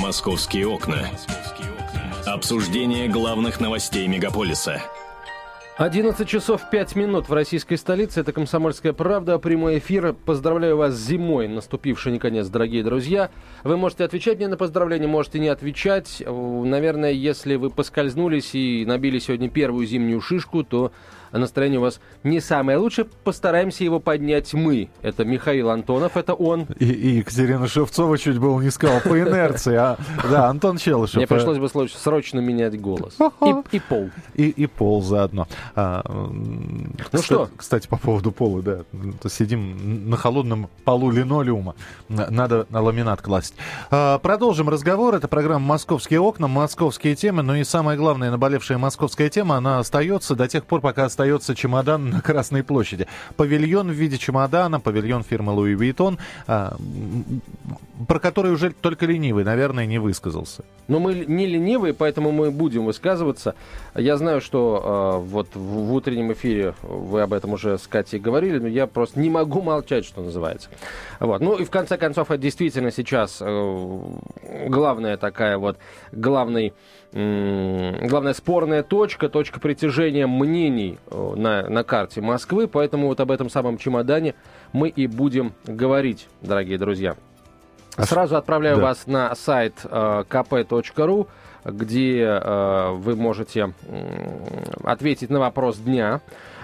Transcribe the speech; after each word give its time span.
Московские 0.00 0.66
окна. 0.66 1.10
Обсуждение 2.24 3.06
главных 3.06 3.60
новостей 3.60 4.08
мегаполиса. 4.08 4.80
11 5.76 6.26
часов 6.26 6.70
5 6.70 6.96
минут 6.96 7.28
в 7.28 7.32
российской 7.34 7.76
столице. 7.76 8.20
Это 8.20 8.32
«Комсомольская 8.32 8.94
правда». 8.94 9.38
Прямой 9.38 9.78
эфир. 9.78 10.14
Поздравляю 10.14 10.78
вас 10.78 10.94
с 10.94 11.06
зимой, 11.06 11.48
наступивший 11.48 12.12
наконец, 12.12 12.48
дорогие 12.48 12.82
друзья. 12.82 13.30
Вы 13.62 13.76
можете 13.76 14.04
отвечать 14.04 14.38
мне 14.38 14.48
на 14.48 14.56
поздравления, 14.56 15.06
можете 15.06 15.38
не 15.38 15.48
отвечать. 15.48 16.22
Наверное, 16.26 17.12
если 17.12 17.56
вы 17.56 17.68
поскользнулись 17.68 18.54
и 18.54 18.86
набили 18.86 19.18
сегодня 19.18 19.50
первую 19.50 19.86
зимнюю 19.86 20.22
шишку, 20.22 20.64
то 20.64 20.92
настроение 21.38 21.78
у 21.78 21.82
вас 21.82 22.00
не 22.24 22.40
самое 22.40 22.78
лучшее. 22.78 23.06
Постараемся 23.24 23.84
его 23.84 24.00
поднять 24.00 24.52
мы. 24.52 24.90
Это 25.02 25.24
Михаил 25.24 25.70
Антонов, 25.70 26.16
это 26.16 26.34
он. 26.34 26.66
И, 26.78 26.86
и 26.86 27.08
Екатерина 27.18 27.68
Шевцова 27.68 28.18
чуть 28.18 28.38
было 28.38 28.60
не 28.60 28.70
сказал 28.70 29.00
по 29.00 29.18
инерции. 29.20 29.76
А, 29.76 29.96
да, 30.28 30.48
Антон 30.48 30.76
Челышев. 30.78 31.16
Мне 31.16 31.26
пришлось 31.26 31.58
бы 31.58 31.68
срочно 31.88 32.40
менять 32.40 32.80
голос. 32.80 33.16
И, 33.44 33.76
и 33.76 33.80
пол. 33.80 34.10
И, 34.34 34.48
и 34.48 34.66
пол 34.66 35.02
заодно. 35.02 35.46
А, 35.76 36.02
ну 36.04 36.90
кстати, 36.98 37.24
что? 37.24 37.48
Кстати, 37.56 37.86
по 37.86 37.96
поводу 37.96 38.32
пола, 38.32 38.62
да. 38.62 38.78
Сидим 39.28 40.10
на 40.10 40.16
холодном 40.16 40.68
полу 40.84 41.10
линолеума. 41.10 41.74
Надо 42.08 42.66
на 42.70 42.80
ламинат 42.80 43.22
класть. 43.22 43.54
А, 43.90 44.18
продолжим 44.18 44.68
разговор. 44.68 45.14
Это 45.14 45.28
программа 45.28 45.64
«Московские 45.64 46.20
окна», 46.20 46.48
«Московские 46.48 47.14
темы». 47.14 47.42
Ну 47.42 47.54
и 47.54 47.64
самое 47.64 47.96
главное, 47.96 48.30
наболевшая 48.30 48.78
московская 48.78 49.28
тема, 49.28 49.56
она 49.56 49.78
остается 49.78 50.34
до 50.34 50.48
тех 50.48 50.64
пор, 50.64 50.80
пока 50.80 51.04
остается 51.04 51.19
чемодан 51.54 52.10
на 52.10 52.20
Красной 52.20 52.62
площади. 52.62 53.06
Павильон 53.36 53.88
в 53.88 53.94
виде 53.94 54.18
чемодана, 54.18 54.80
павильон 54.80 55.22
фирмы 55.22 55.52
Louis 55.52 55.76
Vuitton, 55.76 56.18
а, 56.46 56.76
про 58.06 58.18
который 58.18 58.52
уже 58.52 58.70
только 58.70 59.06
ленивый, 59.06 59.44
наверное, 59.44 59.86
не 59.86 59.98
высказался. 59.98 60.64
Но 60.88 60.98
мы 60.98 61.14
не 61.14 61.46
ленивые, 61.46 61.94
поэтому 61.94 62.32
мы 62.32 62.50
будем 62.50 62.84
высказываться. 62.86 63.54
Я 63.94 64.16
знаю, 64.16 64.40
что 64.40 65.20
э, 65.22 65.26
вот 65.26 65.48
в, 65.54 65.58
в 65.60 65.92
утреннем 65.92 66.32
эфире 66.32 66.74
вы 66.82 67.22
об 67.22 67.32
этом 67.32 67.52
уже 67.52 67.78
с 67.78 67.86
Катей 67.86 68.18
говорили, 68.18 68.58
но 68.58 68.68
я 68.68 68.86
просто 68.86 69.20
не 69.20 69.30
могу 69.30 69.62
молчать, 69.62 70.04
что 70.04 70.22
называется. 70.22 70.68
Вот. 71.20 71.40
Ну 71.40 71.56
и 71.56 71.64
в 71.64 71.70
конце 71.70 71.96
концов, 71.96 72.30
это 72.30 72.42
действительно 72.42 72.90
сейчас 72.90 73.38
э, 73.40 74.08
главная 74.68 75.16
такая 75.16 75.58
вот, 75.58 75.78
главный 76.12 76.72
главная 77.12 78.34
спорная 78.34 78.82
точка, 78.82 79.28
точка 79.28 79.58
притяжения 79.58 80.26
мнений 80.26 80.98
э, 81.10 81.32
на, 81.36 81.68
на 81.68 81.82
карте 81.82 82.20
Москвы, 82.20 82.68
поэтому 82.68 83.08
вот 83.08 83.18
об 83.20 83.32
этом 83.32 83.50
самом 83.50 83.78
чемодане 83.78 84.34
мы 84.72 84.88
и 84.88 85.06
будем 85.08 85.52
говорить, 85.64 86.28
дорогие 86.40 86.78
друзья. 86.78 87.16
А 87.96 88.06
Сразу 88.06 88.36
отправляю 88.36 88.76
да. 88.76 88.82
вас 88.82 89.06
на 89.06 89.34
сайт 89.34 89.74
э, 89.84 90.24
kp.ru, 90.28 91.26
где 91.64 92.22
э, 92.22 92.90
вы 92.92 93.16
можете 93.16 93.74
э, 93.82 94.30
ответить 94.84 95.30
на 95.30 95.40
вопрос 95.40 95.78
дня. 95.78 96.20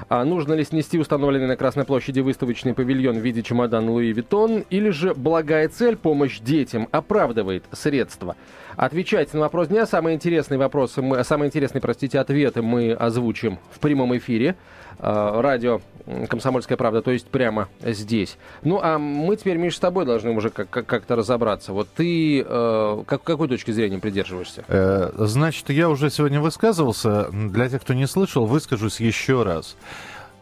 А 0.09 0.25
нужно 0.25 0.55
ли 0.55 0.65
снести 0.65 0.99
установленный 0.99 1.47
на 1.47 1.57
Красной 1.57 1.85
площади 1.85 2.21
выставочный 2.21 2.75
павильон 2.75 3.19
в 3.19 3.23
виде 3.23 3.43
чемодана 3.43 3.91
Луи 3.91 4.13
Виттон, 4.13 4.65
или 4.71 4.91
же 4.91 5.15
благая 5.15 5.69
цель, 5.69 5.97
помощь 5.97 6.41
детям, 6.41 6.89
оправдывает 6.91 7.65
средства? 7.73 8.37
Отвечайте 8.77 9.31
на 9.35 9.41
вопрос 9.41 9.69
дня. 9.69 9.87
Самые 9.87 10.17
интересные 10.17 10.59
вопросы, 10.59 11.01
мы, 11.01 11.25
самые 11.25 11.49
интересные, 11.49 11.81
простите, 11.81 12.19
ответы 12.19 12.61
мы 12.61 12.93
озвучим 12.93 13.59
в 13.71 13.79
прямом 13.79 14.17
эфире. 14.19 14.55
Э, 14.99 15.41
радио 15.41 15.81
«Комсомольская 16.29 16.79
правда», 16.79 17.03
то 17.03 17.11
есть 17.11 17.27
прямо 17.27 17.69
здесь. 17.83 18.39
Ну, 18.63 18.81
а 18.83 18.99
мы 18.99 19.37
теперь, 19.37 19.57
Миш, 19.57 19.77
с 19.77 19.79
тобой 19.79 20.07
должны 20.07 20.31
уже 20.31 20.51
как- 20.51 20.71
как-то 20.71 21.17
разобраться. 21.17 21.73
Вот 21.73 21.89
ты 21.95 22.41
э, 22.41 23.03
как, 23.07 23.23
какой 23.23 23.49
точки 23.49 23.73
зрения 23.73 23.99
придерживаешься? 23.99 24.65
Э, 24.69 25.11
значит, 25.17 25.69
я 25.71 25.91
уже 25.91 26.09
сегодня 26.11 26.41
высказывался. 26.41 27.29
Для 27.31 27.69
тех, 27.69 27.83
кто 27.83 27.93
не 27.93 28.07
слышал, 28.07 28.47
выскажусь 28.47 29.01
еще 29.01 29.43
раз. 29.43 29.77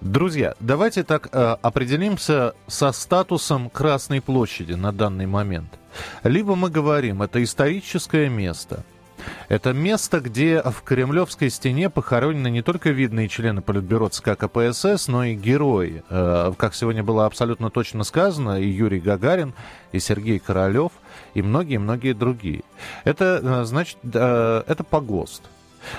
Друзья, 0.01 0.55
давайте 0.61 1.03
так 1.03 1.29
э, 1.33 1.57
определимся 1.63 2.55
со 2.67 2.93
статусом 2.93 3.71
Красной 3.71 4.21
площади 4.21 4.75
на 4.75 4.93
данный 4.93 5.27
момент. 5.27 5.79
Либо 6.25 6.57
мы 6.57 6.69
говорим, 6.69 7.23
это 7.23 7.43
историческое 7.43 8.29
место– 8.29 8.85
это 9.49 9.73
место, 9.73 10.21
где 10.21 10.63
в 10.63 10.83
Кремлевской 10.83 11.51
стене 11.51 11.91
похоронены 11.91 12.51
не 12.51 12.63
только 12.63 12.91
видные 12.91 13.29
члены 13.29 13.63
Политбюро 13.63 14.09
ЦК 14.09 14.37
КПСС, 14.37 15.09
но 15.09 15.25
и 15.25 15.35
герои. 15.35 16.03
Э, 16.11 16.53
как 16.57 16.75
сегодня 16.75 17.03
было 17.03 17.27
абсолютно 17.27 17.71
точно 17.71 18.05
сказано, 18.05 18.61
и 18.61 18.67
Юрий 18.67 19.01
Гагарин, 19.01 19.55
и 19.93 20.01
Сергей 20.01 20.39
Королев, 20.39 20.93
и 21.35 21.43
многие-многие 21.43 22.13
другие. 22.13 22.63
Это, 23.05 23.41
э, 23.43 23.65
значит, 23.65 23.99
э, 24.03 24.63
это 24.67 24.85
погост. 24.85 25.43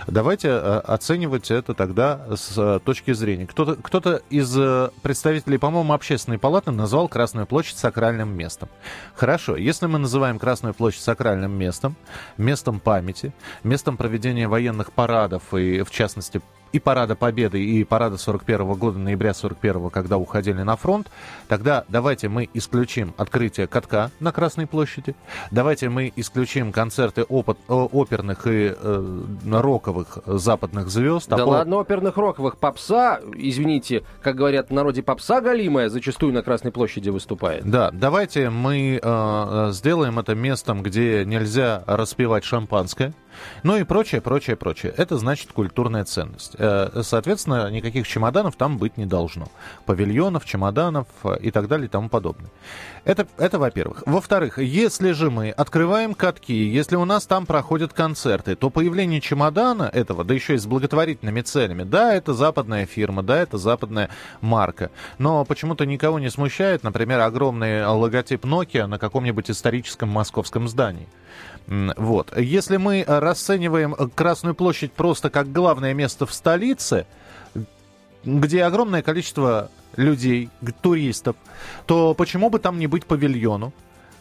Давайте 0.07 0.50
э, 0.50 0.79
оценивать 0.79 1.51
это 1.51 1.73
тогда 1.73 2.25
с 2.35 2.57
э, 2.57 2.79
точки 2.84 3.13
зрения. 3.13 3.47
Кто-то 3.47 3.75
кто 3.75 4.19
из 4.29 4.57
э, 4.57 4.90
представителей, 5.01 5.57
по-моему, 5.57 5.94
общественной 5.94 6.38
палаты 6.38 6.72
назвал 6.72 7.07
Красную 7.07 7.47
площадь 7.47 7.78
сакральным 7.78 8.35
местом. 8.35 8.69
Хорошо, 9.16 9.56
если 9.56 9.88
мы 9.88 10.00
называем 10.00 10.40
Красную 10.40 10.74
площадь 10.74 11.01
сакральным 11.01 11.51
местом, 11.51 11.95
местом 12.38 12.79
памяти, 12.79 13.34
местом 13.63 13.97
проведения 13.97 14.47
военных 14.47 14.91
парадов 14.91 15.53
и, 15.53 15.81
в 15.81 15.91
частности, 15.91 16.41
и 16.75 16.80
парада 16.80 17.16
Победы, 17.16 17.63
и 17.63 17.86
парада 17.86 18.18
41 18.18 18.74
года, 18.74 19.00
ноября 19.00 19.34
41 19.34 19.90
когда 19.91 20.18
уходили 20.18 20.62
на 20.62 20.75
фронт, 20.75 21.09
тогда 21.47 21.86
давайте 21.88 22.28
мы 22.28 22.50
исключим 22.53 23.13
открытие 23.16 23.68
катка 23.68 24.12
на 24.19 24.34
Красной 24.34 24.68
площади, 24.68 25.16
давайте 25.52 25.88
мы 25.88 26.12
исключим 26.18 26.74
концерты 26.74 27.24
опыт, 27.24 27.58
оперных 27.69 28.46
и 28.46 28.75
э, 28.75 29.22
роковых 29.50 30.19
западных 30.25 30.90
звезд. 30.90 31.30
Да 31.30 31.44
а 31.44 31.46
ладно, 31.46 31.78
оперных 31.78 32.18
роковых. 32.18 32.58
Попса, 32.58 33.22
извините, 33.34 34.03
как 34.22 34.36
говорят 34.36 34.69
в 34.69 34.74
народе, 34.74 35.02
попса 35.02 35.40
галимая 35.40 35.88
зачастую 35.88 36.34
на 36.34 36.42
Красной 36.42 36.74
площади 36.74 37.07
выступает. 37.07 37.63
Да, 37.63 37.90
давайте 37.94 38.50
мы 38.50 39.00
э, 39.02 39.69
сделаем 39.72 40.19
это 40.19 40.36
местом, 40.36 40.84
где 40.84 41.24
нельзя 41.24 41.86
распивать 41.88 42.44
шампанское, 42.44 43.13
ну 43.63 43.78
и 43.78 43.84
прочее, 43.84 44.22
прочее, 44.22 44.56
прочее. 44.56 44.94
Это 44.96 45.18
значит 45.18 45.51
культурная 45.51 46.06
ценность. 46.06 46.56
Э, 46.57 47.01
соответственно, 47.03 47.69
никаких 47.69 48.07
чемоданов 48.07 48.56
там 48.56 48.78
быть 48.78 48.97
не 48.97 49.06
должно. 49.06 49.47
Павильонов, 49.85 50.46
чемоданов 50.46 51.07
э, 51.23 51.38
и 51.41 51.51
так 51.51 51.68
далее 51.68 51.88
и 51.88 51.90
тому 51.90 52.09
подобное. 52.09 52.50
Это, 53.05 53.27
это 53.38 53.59
во-первых. 53.59 54.01
Во-вторых, 54.07 54.57
если 54.57 55.11
же 55.11 55.29
мы 55.29 55.51
открываем 55.51 56.16
катки, 56.16 56.53
если 56.53 56.95
у 56.95 57.05
нас 57.05 57.27
там 57.27 57.45
проходят 57.45 57.93
концерты, 57.93 58.55
то 58.55 58.71
появление 58.71 59.21
чемодана 59.21 59.83
этого, 59.83 60.23
да 60.23 60.33
еще 60.33 60.55
и 60.55 60.57
с 60.57 60.66
благотворительными 60.66 61.41
целями, 61.41 61.83
да, 61.83 62.15
это 62.15 62.33
западная 62.33 62.88
фирма, 62.88 63.21
да, 63.21 63.38
это 63.38 63.59
западная 63.59 64.09
марка. 64.41 64.89
Но 65.19 65.45
почему-то 65.45 65.85
никого 65.85 66.17
не 66.17 66.31
смущает, 66.31 66.83
например, 66.83 67.19
огромный 67.19 67.85
логотип 67.85 68.44
Nokia 68.44 68.88
на 68.88 68.97
каком-нибудь 68.97 69.51
историческом 69.51 70.09
московском 70.09 70.67
здании. 70.67 71.07
Вот. 71.67 72.35
Если 72.35 72.77
мы 72.77 73.05
расцениваем 73.07 73.94
Красную 74.15 74.55
площадь 74.55 74.94
просто 74.94 75.29
как 75.29 75.51
главное 75.51 75.94
место 75.94 76.25
в 76.25 76.33
столице, 76.33 77.05
где 78.23 78.63
огромное 78.63 79.03
количество 79.03 79.69
людей, 79.97 80.50
туристов, 80.81 81.35
то 81.85 82.13
почему 82.13 82.50
бы 82.50 82.59
там 82.59 82.79
не 82.79 82.88
быть 82.88 83.06
павильону? 83.06 83.73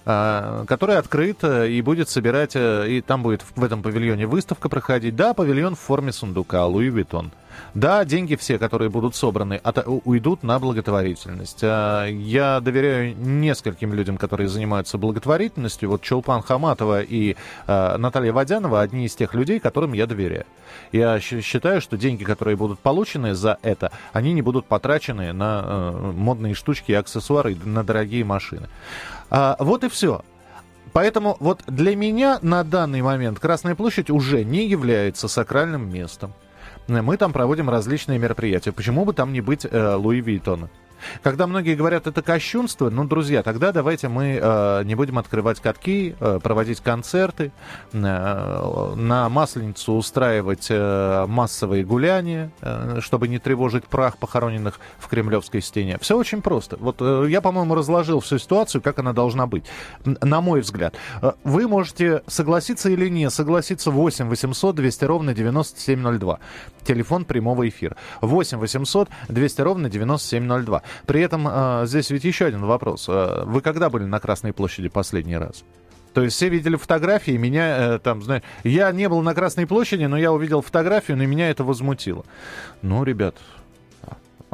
А, 0.07 0.67
который 0.67 0.99
открыт 0.99 1.39
э, 1.43 1.71
и 1.71 1.81
будет 1.81 2.11
собирать, 2.11 2.55
э, 2.57 2.87
и 2.91 3.01
там 3.01 3.23
будет 3.23 3.43
в 3.57 3.65
этом 3.65 3.83
павильоне 3.83 4.27
выставка 4.27 4.69
проходить. 4.69 5.17
Да, 5.17 5.33
павильон 5.33 5.77
в 5.77 5.81
форме 5.81 6.13
сундука, 6.13 6.67
Луи 6.67 6.91
Виттон. 6.91 7.33
Да, 7.75 8.05
деньги 8.05 8.37
все, 8.37 8.59
которые 8.59 8.89
будут 8.91 9.17
собраны, 9.17 9.61
от, 9.63 9.85
уйдут 10.05 10.43
на 10.43 10.59
благотворительность. 10.59 11.61
А, 11.63 12.07
я 12.07 12.61
доверяю 12.61 13.17
нескольким 13.17 13.93
людям, 13.93 14.17
которые 14.17 14.49
занимаются 14.49 14.99
благотворительностью. 14.99 15.89
Вот 15.91 16.03
Чулпан 16.03 16.43
Хаматова 16.43 17.03
и 17.03 17.37
а, 17.67 17.99
Наталья 17.99 18.33
Водянова 18.33 18.81
одни 18.81 19.07
из 19.07 19.15
тех 19.15 19.35
людей, 19.35 19.61
которым 19.61 19.93
я 19.93 20.07
доверяю. 20.07 20.47
Я 20.93 21.21
считаю, 21.21 21.81
что 21.81 21.97
деньги, 21.97 22.25
которые 22.25 22.57
будут 22.57 22.79
получены 22.81 23.35
за 23.35 23.59
это, 23.63 23.93
они 24.13 24.33
не 24.33 24.43
будут 24.43 24.67
потрачены 24.67 25.33
на 25.33 25.63
э, 25.65 26.13
модные 26.17 26.55
штучки 26.55 26.93
и 26.93 26.95
аксессуары, 26.95 27.57
на 27.65 27.83
дорогие 27.83 28.25
машины. 28.25 28.69
А, 29.31 29.57
вот 29.59 29.85
и 29.85 29.89
все. 29.89 30.23
Поэтому 30.93 31.37
вот 31.41 31.63
для 31.67 31.97
меня 31.97 32.39
на 32.41 32.63
данный 32.63 33.03
момент 33.03 33.41
Красная 33.41 33.75
площадь 33.75 34.11
уже 34.11 34.45
не 34.45 34.67
является 34.67 35.27
сакральным 35.27 35.93
местом. 35.93 36.33
Мы 36.89 37.17
там 37.17 37.33
проводим 37.33 37.71
различные 37.71 38.19
мероприятия. 38.19 38.73
Почему 38.73 39.05
бы 39.05 39.13
там 39.13 39.33
не 39.33 39.41
быть 39.41 39.67
э, 39.71 39.95
Луи 39.95 40.21
Виттона? 40.21 40.69
Когда 41.23 41.47
многие 41.47 41.75
говорят, 41.75 42.07
это 42.07 42.23
кощунство, 42.23 42.91
ну, 42.91 43.05
друзья, 43.05 43.43
тогда 43.43 43.73
давайте 43.73 44.09
мы 44.09 44.39
э, 44.41 44.83
не 44.85 44.95
будем 44.95 45.19
открывать 45.19 45.61
катки, 45.61 46.15
э, 46.19 46.41
проводить 46.43 46.81
концерты, 46.81 47.53
э, 47.93 47.97
на 47.97 49.29
Масленицу 49.29 49.95
устраивать 49.95 50.67
э, 50.71 51.27
массовые 51.29 51.85
гуляния, 51.85 52.51
э, 52.61 52.99
чтобы 53.01 53.29
не 53.29 53.39
тревожить 53.39 53.85
прах 53.85 54.19
похороненных 54.19 54.81
в 54.99 55.09
Кремлевской 55.09 55.61
стене. 55.63 55.99
Все 56.01 56.17
очень 56.17 56.43
просто. 56.43 56.77
Вот 56.79 56.97
э, 57.01 57.27
я, 57.29 57.41
по-моему, 57.41 57.75
разложил 57.75 58.21
всю 58.21 58.39
ситуацию, 58.39 58.83
как 58.83 58.99
она 58.99 59.13
должна 59.13 59.47
быть, 59.47 59.65
на 60.05 60.41
мой 60.41 60.61
взгляд. 60.61 60.95
Э, 61.23 61.33
вы 61.45 61.69
можете 61.69 62.23
согласиться 62.27 62.91
или 62.91 63.09
не 63.09 63.31
согласиться 63.31 63.91
8 63.91 64.29
800 64.29 64.75
200 64.75 65.05
ровно 65.05 65.35
9702. 65.35 66.39
Телефон 66.85 67.25
прямого 67.25 67.69
эфира. 67.69 67.97
8 68.21 68.59
800 68.59 69.09
200 69.29 69.61
ровно 69.61 69.91
9702. 69.91 70.83
При 71.07 71.21
этом 71.21 71.49
э, 71.49 71.83
здесь 71.87 72.11
ведь 72.11 72.25
еще 72.25 72.47
один 72.47 72.65
вопрос. 72.65 73.07
Э, 73.09 73.45
вы 73.45 73.61
когда 73.61 73.91
были 73.91 74.05
на 74.05 74.21
Красной 74.21 74.53
площади 74.53 74.89
последний 74.89 75.37
раз? 75.37 75.65
То 76.15 76.23
есть 76.23 76.37
все 76.37 76.49
видели 76.49 76.77
фотографии, 76.77 77.33
меня 77.33 77.95
э, 77.95 77.99
там, 77.99 78.23
знаешь, 78.23 78.45
я 78.63 78.93
не 78.93 79.09
был 79.09 79.21
на 79.23 79.35
Красной 79.35 79.67
площади, 79.67 80.05
но 80.05 80.17
я 80.17 80.33
увидел 80.33 80.63
фотографию, 80.63 81.17
но 81.17 81.27
меня 81.27 81.51
это 81.51 81.65
возмутило. 81.65 82.25
Ну, 82.83 83.03
ребят, 83.03 83.37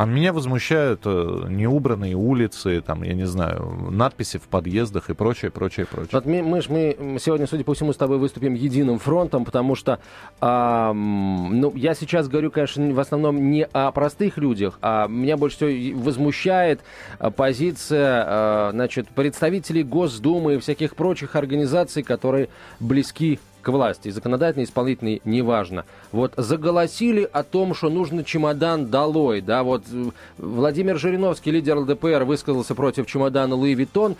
а 0.00 0.06
меня 0.06 0.32
возмущают 0.32 1.02
э, 1.04 1.44
неубранные 1.50 2.14
улицы, 2.14 2.80
там, 2.80 3.02
я 3.02 3.12
не 3.12 3.26
знаю, 3.26 3.90
надписи 3.90 4.38
в 4.38 4.44
подъездах 4.44 5.10
и 5.10 5.14
прочее, 5.14 5.50
прочее, 5.50 5.84
прочее. 5.84 6.08
Вот 6.12 6.24
мы, 6.24 6.42
мы, 6.42 6.62
мы 6.98 7.20
сегодня, 7.20 7.46
судя 7.46 7.64
по 7.64 7.74
всему, 7.74 7.92
с 7.92 7.98
тобой 7.98 8.16
выступим 8.16 8.54
единым 8.54 8.98
фронтом, 8.98 9.44
потому 9.44 9.74
что, 9.74 10.00
э, 10.40 10.92
ну, 10.94 11.72
я 11.76 11.92
сейчас 11.92 12.28
говорю, 12.28 12.50
конечно, 12.50 12.94
в 12.94 12.98
основном 12.98 13.50
не 13.50 13.64
о 13.64 13.92
простых 13.92 14.38
людях, 14.38 14.78
а 14.80 15.06
меня 15.06 15.36
больше 15.36 15.56
всего 15.56 16.00
возмущает 16.00 16.80
э, 17.18 17.30
позиция, 17.30 18.24
э, 18.26 18.70
значит, 18.72 19.06
представителей 19.08 19.82
Госдумы 19.82 20.54
и 20.54 20.58
всяких 20.60 20.96
прочих 20.96 21.36
организаций, 21.36 22.02
которые 22.02 22.48
близки 22.78 23.38
к 23.60 23.68
власти, 23.68 24.08
законодательной, 24.10 24.64
исполнительной, 24.64 25.22
неважно. 25.24 25.84
Вот 26.12 26.34
заголосили 26.36 27.28
о 27.30 27.42
том, 27.42 27.74
что 27.74 27.88
нужно 27.88 28.24
чемодан 28.24 28.86
долой, 28.86 29.40
да, 29.40 29.62
вот 29.62 29.84
э, 29.92 30.10
Владимир 30.38 30.98
Жириновский, 30.98 31.50
лидер 31.50 31.78
ЛДПР, 31.78 32.24
высказался 32.24 32.74
против 32.74 33.06
чемодана 33.06 33.54
Луи 33.54 33.74
Виттон. 33.74 34.16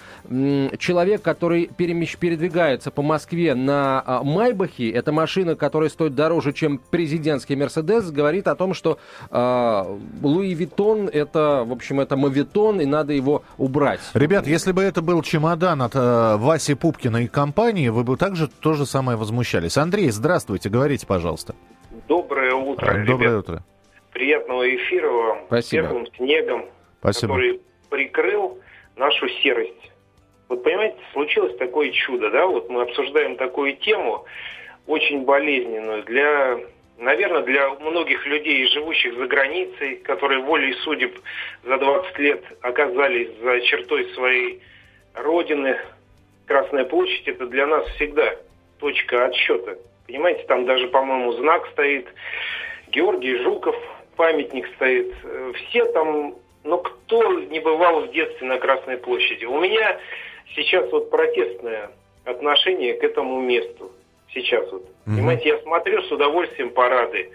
Человек, 0.79 1.23
который 1.23 1.71
перемещ, 1.77 2.17
передвигается 2.17 2.91
по 2.91 3.03
Москве 3.03 3.55
на 3.55 4.03
а, 4.05 4.23
Майбахе, 4.23 4.91
это 4.91 5.13
машина, 5.13 5.55
которая 5.55 5.89
стоит 5.89 6.15
дороже, 6.15 6.53
чем 6.53 6.79
президентский 6.91 7.57
Мерседес, 7.57 8.11
говорит 8.11 8.49
о 8.49 8.55
том, 8.55 8.75
что 8.75 8.99
э, 9.31 9.99
Луи 10.23 10.55
Виттон 10.55 11.09
это, 11.13 11.65
в 11.67 11.73
общем, 11.73 12.01
это 12.01 12.17
мавитон, 12.17 12.81
и 12.81 12.87
надо 12.87 13.13
его 13.13 13.43
убрать. 13.59 14.01
Ребят, 14.15 14.47
если 14.47 14.73
бы 14.73 14.83
это 14.83 15.03
был 15.03 15.23
чемодан 15.23 15.83
от 15.83 15.95
э, 15.95 16.37
Васи 16.37 16.75
Пупкина 16.75 17.25
и 17.25 17.27
компании, 17.27 17.89
вы 17.89 18.05
бы 18.05 18.17
также 18.17 18.49
то 18.49 18.75
же 18.75 18.87
самое 18.87 19.17
возмущались. 19.31 19.77
Андрей, 19.77 20.11
здравствуйте, 20.11 20.69
говорите, 20.69 21.07
пожалуйста. 21.07 21.55
Доброе 22.09 22.53
утро, 22.55 22.87
Доброе 23.05 23.31
ребят. 23.31 23.35
утро. 23.39 23.63
Приятного 24.13 24.75
эфира 24.75 25.09
вам. 25.09 25.43
Спасибо. 25.47 25.83
Теплым 25.87 26.07
снегом, 26.17 26.67
Спасибо. 26.99 27.35
который 27.35 27.61
прикрыл 27.89 28.59
нашу 28.97 29.29
серость. 29.43 29.93
Вот 30.49 30.65
понимаете, 30.65 30.97
случилось 31.13 31.57
такое 31.59 31.93
чудо, 31.93 32.31
да? 32.31 32.47
Вот 32.47 32.69
мы 32.71 32.83
обсуждаем 32.83 33.37
такую 33.37 33.77
тему, 33.77 34.25
очень 34.89 35.25
болезненную 35.25 36.03
для, 36.03 36.59
наверное, 36.99 37.43
для 37.43 37.71
многих 37.71 38.27
людей, 38.27 38.67
живущих 38.67 39.15
за 39.17 39.27
границей, 39.27 39.99
которые 39.99 40.43
волей 40.43 40.75
судеб 40.83 41.17
за 41.65 41.79
20 41.79 42.19
лет 42.19 42.43
оказались 42.63 43.29
за 43.41 43.61
чертой 43.61 44.13
своей 44.15 44.61
родины. 45.15 45.77
Красная 46.47 46.85
площадь– 46.85 47.23
это 47.29 47.47
для 47.47 47.69
нас 47.69 47.87
всегда 47.91 48.35
точка 48.81 49.27
отсчета. 49.27 49.77
Понимаете, 50.07 50.45
там 50.45 50.65
даже, 50.67 50.89
по-моему, 50.89 51.33
знак 51.35 51.67
стоит. 51.73 52.09
Георгий 52.89 53.37
Жуков, 53.37 53.77
памятник 54.17 54.67
стоит. 54.75 55.15
Все 55.55 55.85
там, 55.93 56.35
ну 56.65 56.79
кто 56.79 57.33
не 57.41 57.61
бывал 57.61 58.01
в 58.01 58.13
детстве 58.13 58.47
на 58.47 58.59
Красной 58.59 58.97
площади? 58.97 59.45
У 59.45 59.61
меня 59.61 60.01
сейчас 60.55 60.91
вот 60.91 61.11
протестное 61.11 61.91
отношение 62.25 62.95
к 62.95 63.05
этому 63.05 63.41
месту. 63.41 63.93
Сейчас 64.35 64.71
вот. 64.71 64.83
Mm-hmm. 64.83 65.17
Понимаете, 65.17 65.49
я 65.49 65.59
смотрю 65.59 66.03
с 66.03 66.13
удовольствием 66.13 66.71
парады 66.71 67.31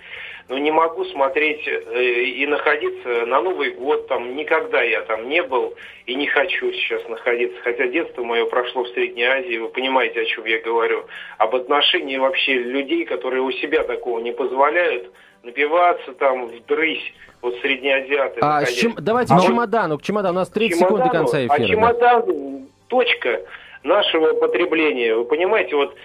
но 0.47 0.57
не 0.57 0.71
могу 0.71 1.05
смотреть 1.05 1.67
э, 1.67 2.03
и 2.03 2.45
находиться 2.45 3.25
на 3.25 3.41
Новый 3.41 3.71
год, 3.71 4.07
там 4.07 4.35
никогда 4.35 4.81
я 4.81 5.01
там 5.01 5.27
не 5.27 5.41
был 5.41 5.73
и 6.05 6.15
не 6.15 6.27
хочу 6.27 6.71
сейчас 6.73 7.07
находиться, 7.09 7.59
хотя 7.63 7.87
детство 7.87 8.23
мое 8.23 8.45
прошло 8.45 8.83
в 8.83 8.89
Средней 8.89 9.23
Азии, 9.23 9.57
вы 9.57 9.69
понимаете, 9.69 10.21
о 10.21 10.25
чем 10.25 10.45
я 10.45 10.59
говорю, 10.61 11.05
об 11.37 11.55
отношении 11.55 12.17
вообще 12.17 12.53
людей, 12.53 13.05
которые 13.05 13.41
у 13.41 13.51
себя 13.53 13.83
такого 13.83 14.19
не 14.19 14.33
позволяют, 14.33 15.11
напиваться 15.41 16.13
там, 16.13 16.47
вдрысь, 16.47 17.13
вот 17.41 17.55
среднеазиаты. 17.61 18.39
А 18.41 18.65
чем, 18.65 18.95
давайте 18.99 19.33
а 19.33 19.39
к 19.39 19.45
чемодану, 19.45 19.97
к 19.97 20.03
чемодану, 20.03 20.35
у 20.35 20.39
нас 20.39 20.49
30 20.49 20.79
секунд 20.79 21.03
до 21.05 21.09
конца 21.09 21.39
эфира. 21.39 21.53
А 21.53 21.67
чемодан, 21.67 22.23
да. 22.27 22.65
точка 22.87 23.41
нашего 23.83 24.33
потребления, 24.33 25.15
вы 25.15 25.25
понимаете, 25.25 25.75
вот 25.75 25.95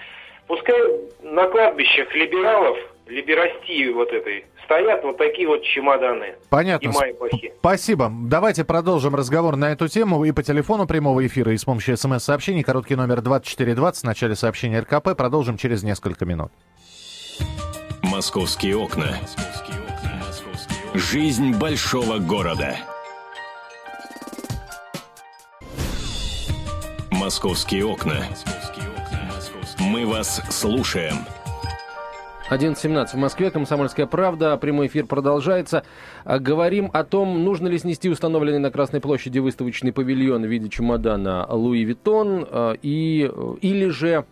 пускай 0.51 0.81
на 1.23 1.47
кладбищах 1.47 2.13
либералов 2.13 2.77
либерастии 3.07 3.93
вот 3.93 4.11
этой 4.11 4.45
стоят 4.65 5.03
вот 5.05 5.17
такие 5.17 5.47
вот 5.47 5.63
чемоданы. 5.63 6.35
Понятно. 6.49 6.89
И 6.89 6.93
майбахи. 6.93 7.53
Спасибо. 7.59 8.11
Давайте 8.13 8.65
продолжим 8.65 9.15
разговор 9.15 9.57
на 9.57 9.73
эту 9.73 9.87
тему 9.87 10.25
и 10.25 10.33
по 10.33 10.43
телефону 10.43 10.87
прямого 10.87 11.25
эфира, 11.25 11.53
и 11.53 11.57
с 11.57 11.65
помощью 11.65 11.97
смс-сообщений. 11.97 12.65
Короткий 12.65 12.97
номер 12.97 13.21
2420 13.21 14.03
в 14.03 14.07
начале 14.07 14.35
сообщения 14.35 14.81
РКП. 14.81 15.17
Продолжим 15.17 15.57
через 15.57 15.85
несколько 15.85 16.25
минут. 16.25 16.51
Московские 18.03 18.77
окна. 18.77 19.19
Жизнь 20.95 21.57
большого 21.59 22.19
города. 22.19 22.77
Московские 27.13 27.87
окна. 27.87 28.25
Мы 29.91 30.07
вас 30.07 30.41
слушаем. 30.51 31.27
11.17 32.51 33.11
в 33.11 33.15
Москве, 33.15 33.53
Комсомольская 33.53 34.07
правда, 34.07 34.57
прямой 34.57 34.89
эфир 34.89 35.07
продолжается. 35.07 35.85
А, 36.25 36.41
говорим 36.41 36.91
о 36.93 37.05
том, 37.05 37.45
нужно 37.45 37.69
ли 37.69 37.79
снести 37.79 38.09
установленный 38.09 38.59
на 38.59 38.73
Красной 38.73 39.01
площади 39.01 39.39
выставочный 39.39 39.93
павильон 39.93 40.43
в 40.43 40.47
виде 40.47 40.69
чемодана 40.69 41.47
Луи 41.49 41.85
Виттон, 41.85 42.45
а, 42.51 42.73
и, 42.83 43.31
или 43.61 43.89
же 43.91 44.25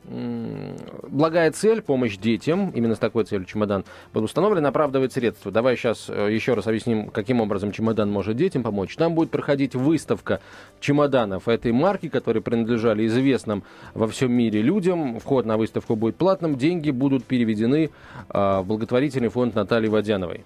благая 1.07 1.53
цель, 1.53 1.81
помощь 1.81 2.17
детям, 2.17 2.71
именно 2.71 2.97
с 2.97 2.99
такой 2.99 3.23
целью 3.23 3.47
чемодан 3.47 3.85
был 4.13 4.25
установлен, 4.25 4.67
оправдывает 4.67 5.13
средства. 5.13 5.53
Давай 5.53 5.77
сейчас 5.77 6.07
э, 6.09 6.29
еще 6.33 6.55
раз 6.55 6.67
объясним, 6.67 7.11
каким 7.11 7.41
образом 7.41 7.71
чемодан 7.71 8.11
может 8.11 8.37
детям 8.37 8.65
помочь. 8.65 8.97
Там 8.97 9.15
будет 9.15 9.31
проходить 9.31 9.77
выставка 9.77 10.41
чемоданов 10.81 11.47
этой 11.47 11.71
марки, 11.71 12.09
которые 12.09 12.43
принадлежали 12.43 13.07
известным 13.07 13.63
во 13.95 14.09
всем 14.09 14.33
мире 14.33 14.61
людям. 14.61 15.21
Вход 15.21 15.47
на 15.47 15.57
выставку 15.57 15.95
будет 15.95 16.17
платным, 16.17 16.57
деньги 16.57 16.91
будут 16.91 17.25
переведены 17.25 17.91
благотворительный 18.29 19.29
фонд 19.29 19.55
Натальи 19.55 19.89
Водяновой. 19.89 20.45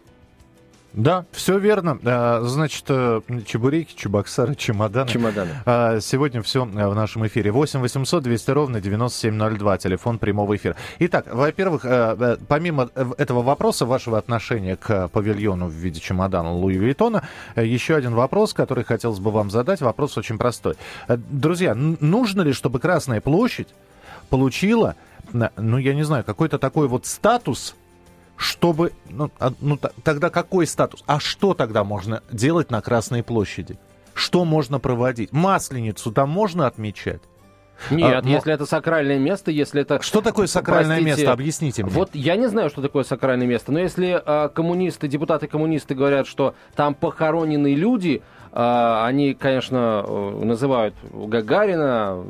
Да, 0.92 1.25
все 1.33 1.59
верно. 1.59 1.99
А, 2.04 2.42
значит, 2.45 2.85
э, 2.88 3.23
чебуреки, 3.47 3.97
чебоксары, 3.97 4.54
чемоданы. 4.54 5.09
Чемоданы. 5.09 5.50
А, 5.64 6.00
сегодня 6.00 6.42
все 6.42 6.66
э, 6.66 6.88
в 6.88 6.95
нашем 6.95 7.26
эфире. 7.26 7.50
8 7.50 7.81
800 7.81 8.23
200 8.23 8.50
ровно 8.50 8.81
9702, 8.81 9.78
телефон 9.78 10.19
прямого 10.19 10.54
эфира. 10.54 10.76
Итак, 10.99 11.26
во-первых, 11.33 11.87
э, 11.87 12.37
помимо 12.47 12.90
этого 13.16 13.40
вопроса, 13.42 13.87
вашего 13.87 14.19
отношения 14.19 14.76
к 14.76 15.09
павильону 15.09 15.66
в 15.69 15.73
виде 15.73 15.99
чемодана 15.99 16.52
Луи 16.52 16.76
Виттона, 16.76 17.26
еще 17.57 17.97
один 17.97 18.14
вопрос, 18.14 18.52
который 18.52 18.85
хотелось 18.85 19.19
бы 19.19 19.31
вам 19.31 19.50
задать. 19.50 19.81
Вопрос 19.81 20.19
очень 20.19 20.37
простой. 20.37 20.75
Друзья, 21.09 21.75
нужно 21.75 22.42
ли, 22.42 22.52
чтобы 22.52 22.81
Красная 22.81 23.23
площадь 23.23 23.69
получила 24.28 24.97
ну, 25.33 25.79
я 25.79 25.95
не 25.95 26.02
знаю, 26.02 26.25
какой-то 26.25 26.59
такой 26.59 26.88
вот 26.88 27.07
статус, 27.07 27.75
чтобы... 28.37 28.93
Ну, 29.09 29.31
а, 29.38 29.52
ну, 29.61 29.79
тогда 30.02 30.31
какой 30.31 30.67
статус? 30.67 31.02
А 31.07 31.21
что 31.21 31.55
тогда 31.55 31.85
можно 31.85 32.23
делать 32.31 32.71
на 32.71 32.81
Красной 32.81 33.23
площади? 33.23 33.79
Что 34.14 34.45
можно 34.45 34.79
проводить? 34.79 35.33
Масленицу 35.33 36.12
там 36.12 36.29
можно 36.31 36.67
отмечать? 36.67 37.23
Нет, 37.91 38.25
а, 38.25 38.29
если 38.29 38.52
это 38.52 38.67
сакральное 38.67 39.19
место, 39.19 39.50
если 39.50 39.83
это... 39.83 40.00
Что 40.02 40.21
такое 40.21 40.47
сакральное 40.47 40.99
простите, 40.99 41.23
место? 41.23 41.33
Объясните 41.33 41.83
мне. 41.83 41.93
Вот 41.93 42.11
я 42.14 42.37
не 42.37 42.49
знаю, 42.49 42.71
что 42.71 42.83
такое 42.83 43.02
сакральное 43.02 43.47
место, 43.47 43.73
но 43.73 43.81
если 43.81 44.21
а, 44.25 44.49
коммунисты, 44.49 45.09
депутаты-коммунисты 45.09 45.95
говорят, 45.95 46.26
что 46.26 46.55
там 46.76 46.95
похоронены 46.95 47.75
люди, 47.75 48.23
они, 49.07 49.35
конечно, 49.35 50.05
э, 50.07 50.45
называют 50.45 50.95
Гагарина, 51.11 52.23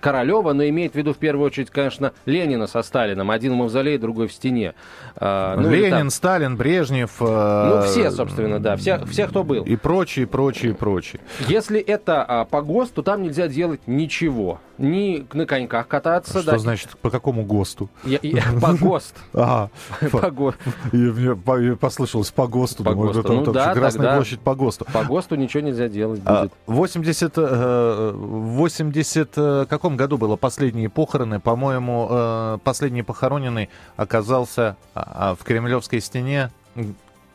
Королева, 0.00 0.52
но 0.52 0.66
имеет 0.68 0.92
в 0.92 0.94
виду 0.94 1.12
в 1.12 1.18
первую 1.18 1.46
очередь, 1.46 1.70
конечно, 1.70 2.12
Ленина 2.24 2.66
со 2.66 2.82
Сталином. 2.82 3.30
Один 3.30 3.52
в 3.52 3.56
мавзолее, 3.56 3.98
другой 3.98 4.28
в 4.28 4.32
стене. 4.32 4.74
А, 5.16 5.56
ну, 5.56 5.68
Ленин, 5.70 5.90
там... 5.90 6.10
Сталин, 6.10 6.56
Брежнев. 6.56 7.10
Э, 7.20 7.74
ну, 7.74 7.82
все, 7.82 8.10
собственно, 8.10 8.58
да. 8.58 8.76
Все, 8.76 9.04
все, 9.06 9.26
кто 9.26 9.44
был. 9.44 9.64
И 9.64 9.76
прочие, 9.76 10.26
прочие, 10.26 10.74
прочие. 10.74 11.20
Если 11.46 11.78
это 11.78 12.22
а, 12.22 12.44
по 12.44 12.62
ГОСТу, 12.62 13.02
там 13.02 13.22
нельзя 13.22 13.48
делать 13.48 13.80
ничего. 13.86 14.60
Ни 14.78 15.26
на 15.32 15.46
коньках 15.46 15.88
кататься. 15.88 16.40
Что 16.40 16.52
да. 16.52 16.58
значит, 16.58 16.90
по 16.98 17.10
какому 17.10 17.44
ГОСТу? 17.44 17.88
Я, 18.04 18.18
я, 18.22 18.44
по 18.60 18.74
ГОСТ. 18.74 19.14
Ага. 19.32 19.70
По 20.12 20.30
ГОСТу. 20.30 20.60
Мне 20.92 21.76
послышалось 21.76 22.30
по 22.30 22.46
ГОСТу. 22.46 22.84
По 22.84 22.94
ГОСТу. 22.94 23.32
Ну 23.32 23.52
да, 23.52 23.74
Красная 23.74 24.14
площадь 24.14 24.40
по 24.40 24.54
ГОСТу. 24.54 24.84
По 24.86 25.04
ГОСТу 25.04 25.36
ничего 25.36 25.62
нельзя 25.62 25.88
делать 25.88 26.20
будет. 26.20 26.52
80, 26.66 27.36
80 27.36 29.36
в 29.36 29.66
каком 29.66 29.96
году 29.96 30.18
было 30.18 30.36
последние 30.36 30.88
похороны? 30.88 31.40
По-моему, 31.40 32.08
э, 32.10 32.58
последний 32.64 33.02
похороненный 33.02 33.68
оказался 33.96 34.76
а, 34.94 35.30
а, 35.30 35.34
в 35.34 35.44
Кремлевской 35.44 36.00
стене 36.00 36.50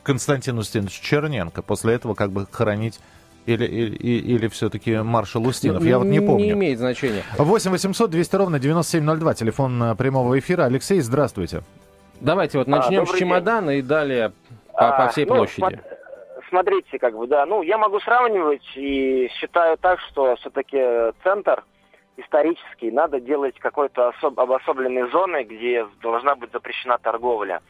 Константин 0.02 0.58
Устинович 0.58 1.00
Черненко. 1.00 1.62
После 1.62 1.94
этого 1.94 2.14
как 2.14 2.30
бы 2.30 2.46
хоронить 2.50 3.00
или, 3.46 3.64
или, 3.64 3.96
или 3.96 4.48
все-таки 4.48 4.96
маршал 4.96 5.46
Устинов? 5.46 5.84
Я 5.84 5.98
вот 5.98 6.06
не 6.06 6.20
помню. 6.20 6.44
Не 6.44 6.50
имеет 6.52 6.78
значения. 6.78 7.22
8 7.36 7.70
800 7.70 8.10
200 8.10 8.36
ровно 8.36 8.58
9702, 8.58 9.34
телефон 9.34 9.82
э, 9.82 9.94
прямого 9.96 10.38
эфира. 10.38 10.64
Алексей, 10.64 11.00
здравствуйте. 11.00 11.62
Давайте 12.20 12.58
вот 12.58 12.66
начнем 12.68 13.02
а, 13.02 13.06
с 13.06 13.18
чемодана 13.18 13.72
день. 13.72 13.80
и 13.80 13.82
далее 13.82 14.32
по, 14.72 14.92
по 14.92 15.08
всей 15.08 15.24
а, 15.24 15.28
площади. 15.28 15.80
Ну, 15.84 16.42
смотрите, 16.48 16.98
как 16.98 17.16
бы, 17.16 17.26
да, 17.26 17.44
ну, 17.44 17.62
я 17.62 17.76
могу 17.76 18.00
сравнивать 18.00 18.64
и 18.76 19.28
считаю 19.38 19.76
так, 19.76 20.00
что 20.00 20.36
все-таки 20.36 20.78
центр 21.22 21.64
исторический 22.16 22.90
надо 22.90 23.20
делать 23.20 23.58
какой-то 23.58 24.08
особ, 24.08 24.38
обособленной 24.38 25.10
зоной, 25.10 25.44
где 25.44 25.86
должна 26.00 26.34
быть 26.36 26.52
запрещена 26.52 26.98
торговля. 26.98 27.60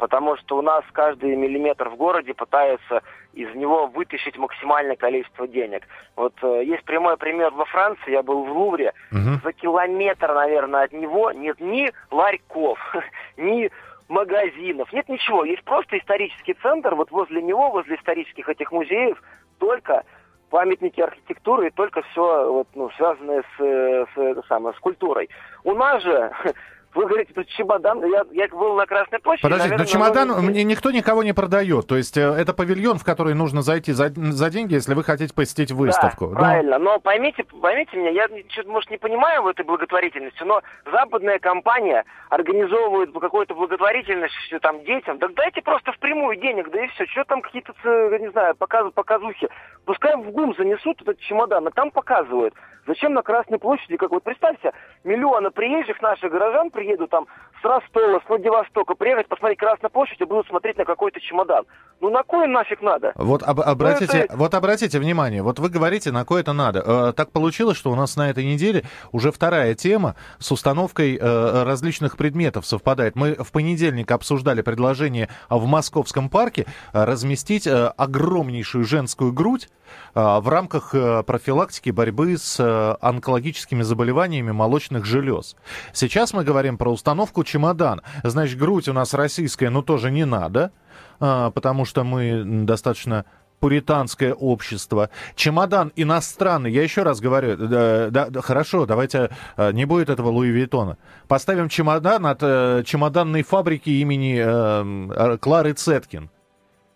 Потому 0.00 0.38
что 0.38 0.56
у 0.56 0.62
нас 0.62 0.82
каждый 0.92 1.36
миллиметр 1.36 1.90
в 1.90 1.96
городе 1.96 2.32
пытаются 2.32 3.02
из 3.34 3.54
него 3.54 3.86
вытащить 3.86 4.38
максимальное 4.38 4.96
количество 4.96 5.46
денег. 5.46 5.86
Вот 6.16 6.32
э, 6.42 6.62
есть 6.64 6.84
прямой 6.84 7.18
пример 7.18 7.50
во 7.50 7.66
Франции, 7.66 8.12
я 8.12 8.22
был 8.22 8.44
в 8.44 8.50
Лувре, 8.50 8.94
угу. 9.12 9.40
за 9.44 9.52
километр, 9.52 10.32
наверное, 10.32 10.84
от 10.84 10.92
него 10.92 11.32
нет 11.32 11.60
ни 11.60 11.92
ларьков, 12.10 12.78
ни 13.36 13.70
магазинов, 14.08 14.90
нет 14.94 15.06
ничего. 15.10 15.44
Есть 15.44 15.64
просто 15.64 15.98
исторический 15.98 16.54
центр, 16.54 16.94
вот 16.94 17.10
возле 17.10 17.42
него, 17.42 17.70
возле 17.70 17.96
исторических 17.96 18.48
этих 18.48 18.72
музеев, 18.72 19.22
только 19.58 20.04
памятники 20.48 21.02
архитектуры 21.02 21.68
и 21.68 21.70
только 21.70 22.00
все 22.10 22.50
вот, 22.50 22.68
ну, 22.74 22.90
связанное 22.96 23.42
с, 23.42 23.62
с, 23.62 24.42
с, 24.42 24.46
самое, 24.48 24.74
с 24.74 24.78
культурой. 24.78 25.28
У 25.62 25.74
нас 25.74 26.02
же 26.02 26.32
вы 26.94 27.06
говорите, 27.06 27.32
тут 27.32 27.46
чемодан. 27.48 28.04
Я, 28.04 28.24
я 28.32 28.48
был 28.48 28.74
на 28.74 28.84
Красной 28.84 29.20
площади. 29.20 29.42
Подождите, 29.42 29.70
наверное, 29.70 29.86
но 29.86 29.90
чемодан 29.90 30.28
много... 30.28 30.42
мне 30.42 30.64
никто 30.64 30.90
никого 30.90 31.22
не 31.22 31.32
продает. 31.32 31.86
То 31.86 31.96
есть 31.96 32.16
э, 32.16 32.20
это 32.20 32.52
павильон, 32.52 32.98
в 32.98 33.04
который 33.04 33.34
нужно 33.34 33.62
зайти 33.62 33.92
за, 33.92 34.08
за 34.08 34.50
деньги, 34.50 34.74
если 34.74 34.94
вы 34.94 35.04
хотите 35.04 35.32
посетить 35.32 35.70
выставку. 35.70 36.28
Да, 36.28 36.36
правильно. 36.36 36.78
Но 36.78 36.98
поймите, 36.98 37.44
поймите 37.44 37.96
меня, 37.96 38.10
я 38.10 38.28
может 38.66 38.90
не 38.90 38.98
понимаю 38.98 39.42
в 39.42 39.46
этой 39.46 39.64
благотворительности, 39.64 40.42
но 40.42 40.62
западная 40.90 41.38
компания 41.38 42.04
организовывает 42.28 43.12
какую-то 43.12 43.54
благотворительность 43.54 44.34
там 44.60 44.84
детям. 44.84 45.18
Так 45.18 45.34
дайте 45.34 45.62
просто 45.62 45.92
впрямую 45.92 46.36
денег, 46.36 46.70
да 46.70 46.84
и 46.84 46.88
все. 46.88 47.06
Что 47.06 47.24
там 47.24 47.40
какие-то, 47.42 47.72
не 48.18 48.30
знаю, 48.30 48.56
показ, 48.56 48.92
показухи. 48.92 49.48
Пускай 49.84 50.16
в 50.16 50.30
ГУМ 50.30 50.54
занесут 50.56 51.00
этот 51.02 51.20
чемодан, 51.20 51.66
а 51.68 51.70
там 51.70 51.90
показывают. 51.90 52.54
Зачем 52.86 53.12
на 53.12 53.22
Красной 53.22 53.58
площади, 53.58 53.96
как 53.96 54.10
вот 54.10 54.24
представьте, 54.24 54.72
миллионы 55.04 55.50
приезжих 55.50 56.00
наших 56.00 56.32
горожан 56.32 56.70
приедут 56.80 57.10
там 57.10 57.26
с 57.60 57.64
Ростова, 57.64 58.20
с 58.24 58.28
Владивостока, 58.28 58.94
приехать 58.94 59.28
посмотреть 59.28 59.58
Красную 59.58 59.90
площадь 59.90 60.20
и 60.20 60.24
будут 60.24 60.46
смотреть 60.46 60.78
на 60.78 60.84
какой-то 60.84 61.20
чемодан. 61.20 61.64
Ну 62.00 62.08
на 62.08 62.22
кой 62.22 62.48
нафиг 62.48 62.80
надо? 62.80 63.12
Вот 63.14 63.42
об, 63.42 63.60
обратите, 63.60 64.16
ну, 64.16 64.24
это... 64.24 64.36
вот 64.36 64.54
обратите 64.54 64.98
внимание, 64.98 65.42
вот 65.42 65.58
вы 65.58 65.68
говорите, 65.68 66.10
на 66.10 66.24
кой 66.24 66.40
это 66.40 66.54
надо. 66.54 66.82
Э, 66.84 67.12
так 67.14 67.30
получилось, 67.30 67.76
что 67.76 67.90
у 67.90 67.94
нас 67.94 68.16
на 68.16 68.30
этой 68.30 68.44
неделе 68.44 68.84
уже 69.12 69.30
вторая 69.30 69.74
тема 69.74 70.16
с 70.38 70.50
установкой 70.50 71.18
э, 71.20 71.62
различных 71.64 72.16
предметов 72.16 72.64
совпадает. 72.64 73.16
Мы 73.16 73.34
в 73.34 73.52
понедельник 73.52 74.10
обсуждали 74.10 74.62
предложение 74.62 75.28
в 75.50 75.66
Московском 75.66 76.30
парке 76.30 76.66
э, 76.92 77.04
разместить 77.04 77.66
э, 77.66 77.88
огромнейшую 77.88 78.84
женскую 78.84 79.32
грудь 79.32 79.68
э, 80.14 80.20
в 80.20 80.48
рамках 80.48 80.94
э, 80.94 81.22
профилактики 81.22 81.90
борьбы 81.90 82.38
с 82.38 82.96
онкологическими 83.02 83.82
заболеваниями 83.82 84.52
молочных 84.52 85.04
желез. 85.04 85.54
Сейчас 85.92 86.32
мы 86.32 86.44
говорим 86.44 86.78
про 86.78 86.90
установку 86.90 87.44
чемодан. 87.50 88.02
Значит, 88.22 88.58
грудь 88.58 88.88
у 88.88 88.92
нас 88.92 89.14
российская, 89.14 89.70
но 89.70 89.82
тоже 89.82 90.10
не 90.10 90.24
надо, 90.24 90.72
а, 91.18 91.50
потому 91.50 91.84
что 91.84 92.04
мы 92.04 92.42
достаточно 92.64 93.24
пуританское 93.58 94.32
общество. 94.32 95.10
Чемодан 95.34 95.92
иностранный, 95.94 96.72
я 96.72 96.82
еще 96.82 97.02
раз 97.02 97.20
говорю, 97.20 97.56
да, 97.56 98.08
да, 98.10 98.40
хорошо, 98.40 98.86
давайте, 98.86 99.30
а, 99.56 99.72
не 99.72 99.84
будет 99.84 100.08
этого 100.08 100.28
Луи 100.28 100.50
Виттона. 100.50 100.96
Поставим 101.28 101.68
чемодан 101.68 102.26
от 102.26 102.38
э, 102.42 102.82
чемоданной 102.86 103.42
фабрики 103.42 103.90
имени 103.90 104.40
э, 104.42 105.36
Клары 105.38 105.74
Цеткин. 105.74 106.30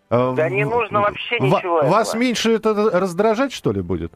Да 0.09 0.49
не 0.49 0.63
нужно 0.65 1.01
вообще 1.01 1.39
ничего. 1.39 1.81
Вас 1.83 2.09
этого. 2.09 2.21
меньше 2.21 2.51
это 2.53 2.73
раздражать, 2.73 3.51
что 3.51 3.71
ли, 3.71 3.81
будет? 3.81 4.13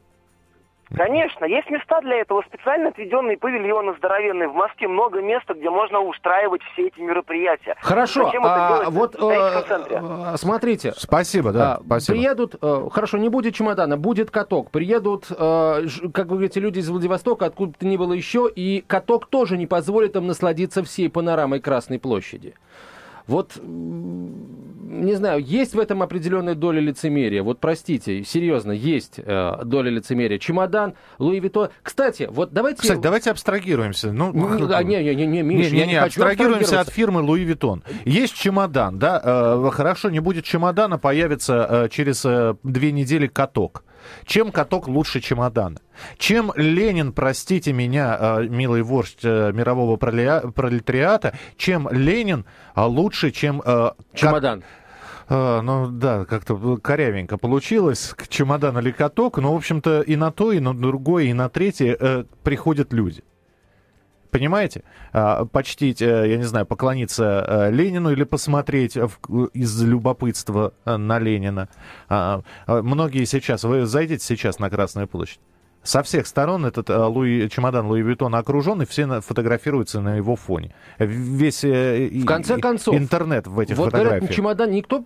Конечно, 0.95 1.45
есть 1.45 1.69
места 1.69 2.01
для 2.01 2.21
этого, 2.21 2.43
специально 2.47 2.89
отведенные 2.89 3.37
павильоны 3.37 3.93
здоровенные. 3.97 4.47
В 4.47 4.55
Москве 4.55 4.87
много 4.87 5.21
места, 5.21 5.53
где 5.53 5.69
можно 5.69 5.99
устраивать 5.99 6.61
все 6.73 6.87
эти 6.87 6.99
мероприятия. 6.99 7.75
Хорошо, 7.81 8.25
Зачем 8.25 8.43
а, 8.45 8.79
это 8.81 8.89
вот 8.89 9.15
а, 9.21 10.35
смотрите. 10.37 10.93
Спасибо, 10.97 11.51
да, 11.51 11.75
а, 11.75 11.81
спасибо. 11.85 12.17
Приедут, 12.17 12.55
а, 12.61 12.89
хорошо, 12.89 13.17
не 13.19 13.29
будет 13.29 13.53
чемодана, 13.53 13.97
будет 13.97 14.31
каток. 14.31 14.71
Приедут, 14.71 15.27
а, 15.29 15.81
как 16.11 16.27
вы 16.27 16.37
говорите, 16.37 16.59
люди 16.59 16.79
из 16.79 16.89
Владивостока, 16.89 17.45
откуда 17.45 17.73
то 17.77 17.85
ни 17.85 17.95
было 17.95 18.13
еще, 18.13 18.49
и 18.53 18.81
каток 18.81 19.27
тоже 19.27 19.57
не 19.57 19.67
позволит 19.67 20.15
им 20.15 20.25
насладиться 20.25 20.83
всей 20.83 21.09
панорамой 21.09 21.59
Красной 21.59 21.99
площади. 21.99 22.55
Вот, 23.29 23.59
не 23.63 25.13
знаю, 25.13 25.43
есть 25.43 25.75
в 25.75 25.79
этом 25.79 26.01
определенная 26.01 26.55
доля 26.55 26.79
лицемерия. 26.79 27.43
Вот, 27.43 27.59
простите, 27.59 28.23
серьезно, 28.23 28.71
есть 28.71 29.19
э, 29.19 29.63
доля 29.63 29.91
лицемерия. 29.91 30.39
Чемодан, 30.39 30.95
Louis 31.19 31.39
Vuitton. 31.39 31.69
Кстати, 31.83 32.27
вот 32.29 32.51
давайте... 32.51 32.81
Кстати, 32.81 32.99
давайте 32.99 33.29
абстрагируемся. 33.29 34.11
Ну, 34.11 34.31
а, 34.73 34.83
не, 34.83 35.03
не, 35.03 35.13
не, 35.13 35.27
не, 35.27 35.41
Миш, 35.43 35.71
не, 35.71 35.71
не, 35.71 35.85
не, 35.85 35.91
не 35.91 35.95
абстрагируемся 36.01 36.79
от 36.81 36.89
фирмы 36.89 37.21
Louis 37.21 37.43
Vuitton. 37.43 37.83
Есть 38.03 38.33
чемодан, 38.33 38.97
да, 38.97 39.21
э, 39.23 39.69
хорошо, 39.71 40.09
не 40.09 40.19
будет 40.19 40.43
чемодана, 40.43 40.97
появится 40.97 41.67
э, 41.69 41.89
через 41.89 42.25
э, 42.25 42.55
две 42.63 42.91
недели 42.91 43.27
каток. 43.27 43.83
Чем 44.25 44.51
каток 44.51 44.87
лучше 44.87 45.19
чемодана? 45.21 45.77
Чем 46.17 46.51
Ленин, 46.55 47.11
простите 47.13 47.73
меня, 47.73 48.17
э, 48.19 48.47
милый 48.47 48.81
вождь 48.81 49.19
э, 49.23 49.51
мирового 49.53 49.97
пролетариата, 49.97 51.37
чем 51.57 51.87
Ленин 51.91 52.45
э, 52.75 52.81
лучше, 52.81 53.31
чем... 53.31 53.61
Чемодан. 54.13 54.63
ну 55.29 55.89
да, 55.91 56.25
как-то 56.25 56.77
корявенько 56.77 57.37
получилось, 57.37 58.15
чемодан 58.29 58.79
или 58.79 58.91
каток, 58.91 59.37
но, 59.37 59.53
в 59.53 59.57
общем-то, 59.57 60.01
и 60.01 60.15
на 60.15 60.31
то, 60.31 60.51
и 60.51 60.59
на 60.59 60.73
другое, 60.73 61.25
и 61.25 61.33
на 61.33 61.49
третье 61.49 61.95
э, 61.99 62.23
приходят 62.43 62.93
люди. 62.93 63.23
Понимаете? 64.31 64.83
А, 65.11 65.45
почтить, 65.45 66.01
я 66.01 66.37
не 66.37 66.43
знаю, 66.43 66.65
поклониться 66.65 67.69
Ленину 67.71 68.11
или 68.11 68.23
посмотреть 68.23 68.95
из 68.95 69.81
любопытства 69.81 70.73
на 70.85 71.19
Ленина. 71.19 71.69
А, 72.07 72.41
а, 72.67 72.81
многие 72.81 73.25
сейчас, 73.25 73.63
вы 73.63 73.85
зайдите 73.85 74.23
сейчас 74.23 74.59
на 74.59 74.69
Красную 74.69 75.07
площадь. 75.07 75.39
Со 75.81 76.03
всех 76.03 76.27
сторон 76.27 76.65
этот 76.65 76.89
э, 76.89 76.97
Луи, 76.97 77.47
чемодан 77.49 77.87
Louis 77.87 78.01
Vuitton 78.01 78.35
окружен, 78.35 78.81
и 78.81 78.85
все 78.85 79.21
фотографируются 79.21 80.01
на 80.01 80.17
его 80.17 80.35
фоне. 80.35 80.75
Весь 80.97 81.63
э, 81.63 82.09
в 82.11 82.25
конце 82.25 82.57
концов, 82.57 82.95
интернет 82.95 83.47
в 83.47 83.57
этих 83.59 83.77
вот 83.77 83.85
фотографиях. 83.85 84.19
Говорят, 84.19 84.35
чемодан 84.35 84.71
никто, 84.71 84.97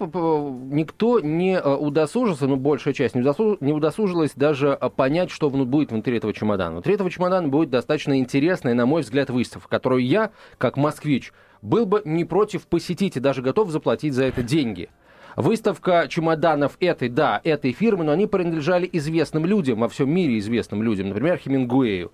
никто 0.72 1.20
не 1.20 1.60
э, 1.60 1.76
удосужился, 1.76 2.48
ну, 2.48 2.56
большая 2.56 2.94
часть 2.94 3.14
не, 3.14 3.22
удосуж, 3.22 3.58
не 3.62 3.72
удосужилась 3.72 4.32
даже 4.36 4.78
понять, 4.96 5.30
что 5.30 5.50
будет 5.52 5.92
внутри 5.92 6.18
этого 6.18 6.34
чемодана. 6.34 6.72
Внутри 6.72 6.96
этого 6.96 7.12
чемодана 7.12 7.48
будет 7.48 7.70
достаточно 7.70 8.18
интересная, 8.18 8.74
на 8.74 8.88
мой 8.88 9.04
взгляд, 9.04 9.30
выставка, 9.30 9.70
которую 9.70 10.04
я, 10.04 10.32
как 10.58 10.76
москвич, 10.76 11.34
был 11.62 11.86
бы 11.86 12.02
не 12.04 12.26
против 12.26 12.68
посетить 12.68 13.16
и 13.16 13.20
даже 13.20 13.42
готов 13.42 13.70
заплатить 13.70 14.14
за 14.14 14.26
это 14.26 14.42
деньги. 14.42 14.90
Выставка 15.36 16.08
чемоданов 16.08 16.78
этой, 16.80 17.10
да, 17.10 17.42
этой 17.44 17.72
фирмы, 17.72 18.04
но 18.04 18.12
они 18.12 18.28
принадлежали 18.28 18.90
известным 18.92 19.46
людям, 19.46 19.80
во 19.80 19.90
всем 19.90 20.10
мире 20.10 20.38
известным 20.40 20.84
людям, 20.84 21.10
например, 21.10 21.38
Хемингуэю. 21.38 22.12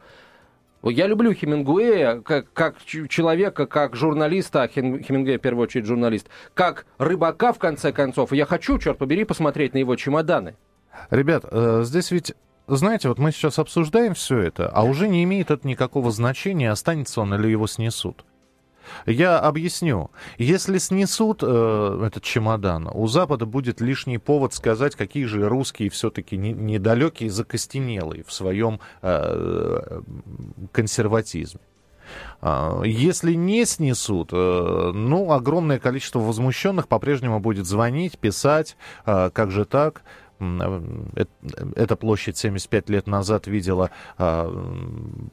Я 0.84 1.08
люблю 1.08 1.34
Хемингуэя 1.34 2.22
как, 2.22 2.54
как 2.54 2.76
человека, 2.86 3.68
как 3.68 3.96
журналиста, 3.96 4.64
а 4.64 4.68
Хемингуэй 4.68 5.38
в 5.38 5.42
первую 5.42 5.64
очередь 5.64 5.86
журналист, 5.86 6.28
как 6.54 6.86
рыбака, 6.98 7.52
в 7.52 7.60
конце 7.60 7.92
концов. 7.92 8.32
Я 8.32 8.46
хочу, 8.46 8.80
черт 8.80 8.98
побери, 8.98 9.26
посмотреть 9.26 9.74
на 9.74 9.80
его 9.80 9.96
чемоданы. 9.98 10.56
Ребят, 11.10 11.44
э, 11.52 11.82
здесь 11.84 12.12
ведь 12.12 12.34
знаете, 12.68 13.10
вот 13.10 13.18
мы 13.18 13.32
сейчас 13.32 13.58
обсуждаем 13.58 14.14
все 14.14 14.38
это, 14.38 14.70
а 14.70 14.84
уже 14.84 15.08
не 15.08 15.24
имеет 15.24 15.50
это 15.50 15.68
никакого 15.68 16.12
значения, 16.12 16.70
останется 16.70 17.22
он 17.22 17.34
или 17.34 17.48
его 17.48 17.66
снесут. 17.66 18.24
Я 19.06 19.40
объясню. 19.40 20.12
Если 20.38 20.78
снесут 20.78 21.44
э, 21.44 22.04
этот 22.08 22.24
чемодан, 22.24 22.90
у 22.94 23.08
Запада 23.08 23.46
будет 23.46 23.82
лишний 23.82 24.18
повод 24.18 24.54
сказать, 24.54 24.96
какие 24.96 25.26
же 25.26 25.48
русские 25.48 25.90
все-таки 25.90 26.38
недалекие, 26.38 27.30
закостенелые 27.30 28.24
в 28.24 28.32
своем 28.32 28.80
э, 29.02 30.02
консерватизме. 30.72 31.62
А, 32.42 32.82
если 32.84 33.34
не 33.34 33.66
снесут, 33.66 34.30
э, 34.32 34.92
ну, 34.94 35.32
огромное 35.32 35.80
количество 35.80 36.20
возмущенных 36.20 36.88
по-прежнему 36.88 37.40
будет 37.40 37.66
звонить, 37.66 38.18
писать, 38.18 38.78
а, 39.06 39.30
как 39.30 39.52
же 39.52 39.66
так, 39.66 40.04
э, 40.40 41.26
эта 41.76 41.96
площадь 41.96 42.38
75 42.38 42.90
лет 42.90 43.08
назад 43.08 43.48
видела 43.48 43.92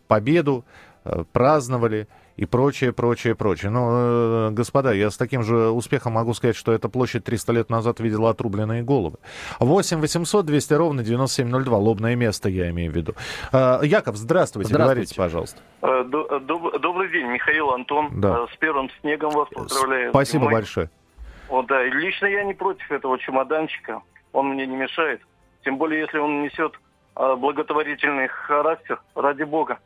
победу, 0.08 0.64
э, 0.64 0.95
праздновали 1.32 2.08
и 2.36 2.44
прочее, 2.44 2.92
прочее, 2.92 3.34
прочее. 3.34 3.70
Но, 3.70 4.50
господа, 4.52 4.92
я 4.92 5.10
с 5.10 5.16
таким 5.16 5.42
же 5.42 5.70
успехом 5.70 6.12
могу 6.12 6.34
сказать, 6.34 6.56
что 6.56 6.72
эта 6.72 6.88
площадь 6.88 7.24
300 7.24 7.52
лет 7.52 7.70
назад 7.70 8.00
видела 8.00 8.30
отрубленные 8.30 8.82
головы. 8.82 9.16
8 9.58 10.00
800 10.00 10.44
200 10.44 10.74
ровно 10.74 11.02
9702, 11.02 11.78
лобное 11.78 12.14
место 12.14 12.48
я 12.48 12.68
имею 12.70 12.92
в 12.92 12.96
виду. 12.96 13.14
Яков, 13.52 14.16
здравствуйте, 14.16 14.68
здравствуйте. 14.68 14.76
говорите, 14.76 15.14
пожалуйста. 15.16 15.60
Добрый 16.78 17.10
день, 17.10 17.26
Михаил 17.26 17.70
Антон. 17.70 18.20
Да. 18.20 18.46
С 18.52 18.56
первым 18.58 18.90
снегом 19.00 19.30
вас 19.30 19.48
поздравляю. 19.48 20.10
Спасибо 20.10 20.44
Зимой. 20.44 20.52
большое. 20.52 20.90
О, 21.48 21.62
да, 21.62 21.84
лично 21.84 22.26
я 22.26 22.44
не 22.44 22.54
против 22.54 22.90
этого 22.90 23.18
чемоданчика. 23.18 24.02
Он 24.32 24.48
мне 24.48 24.66
не 24.66 24.76
мешает. 24.76 25.20
Тем 25.64 25.78
более, 25.78 26.00
если 26.00 26.18
он 26.18 26.42
несет 26.42 26.72
благотворительный 27.14 28.28
характер, 28.28 29.00
ради 29.14 29.44
бога. 29.44 29.78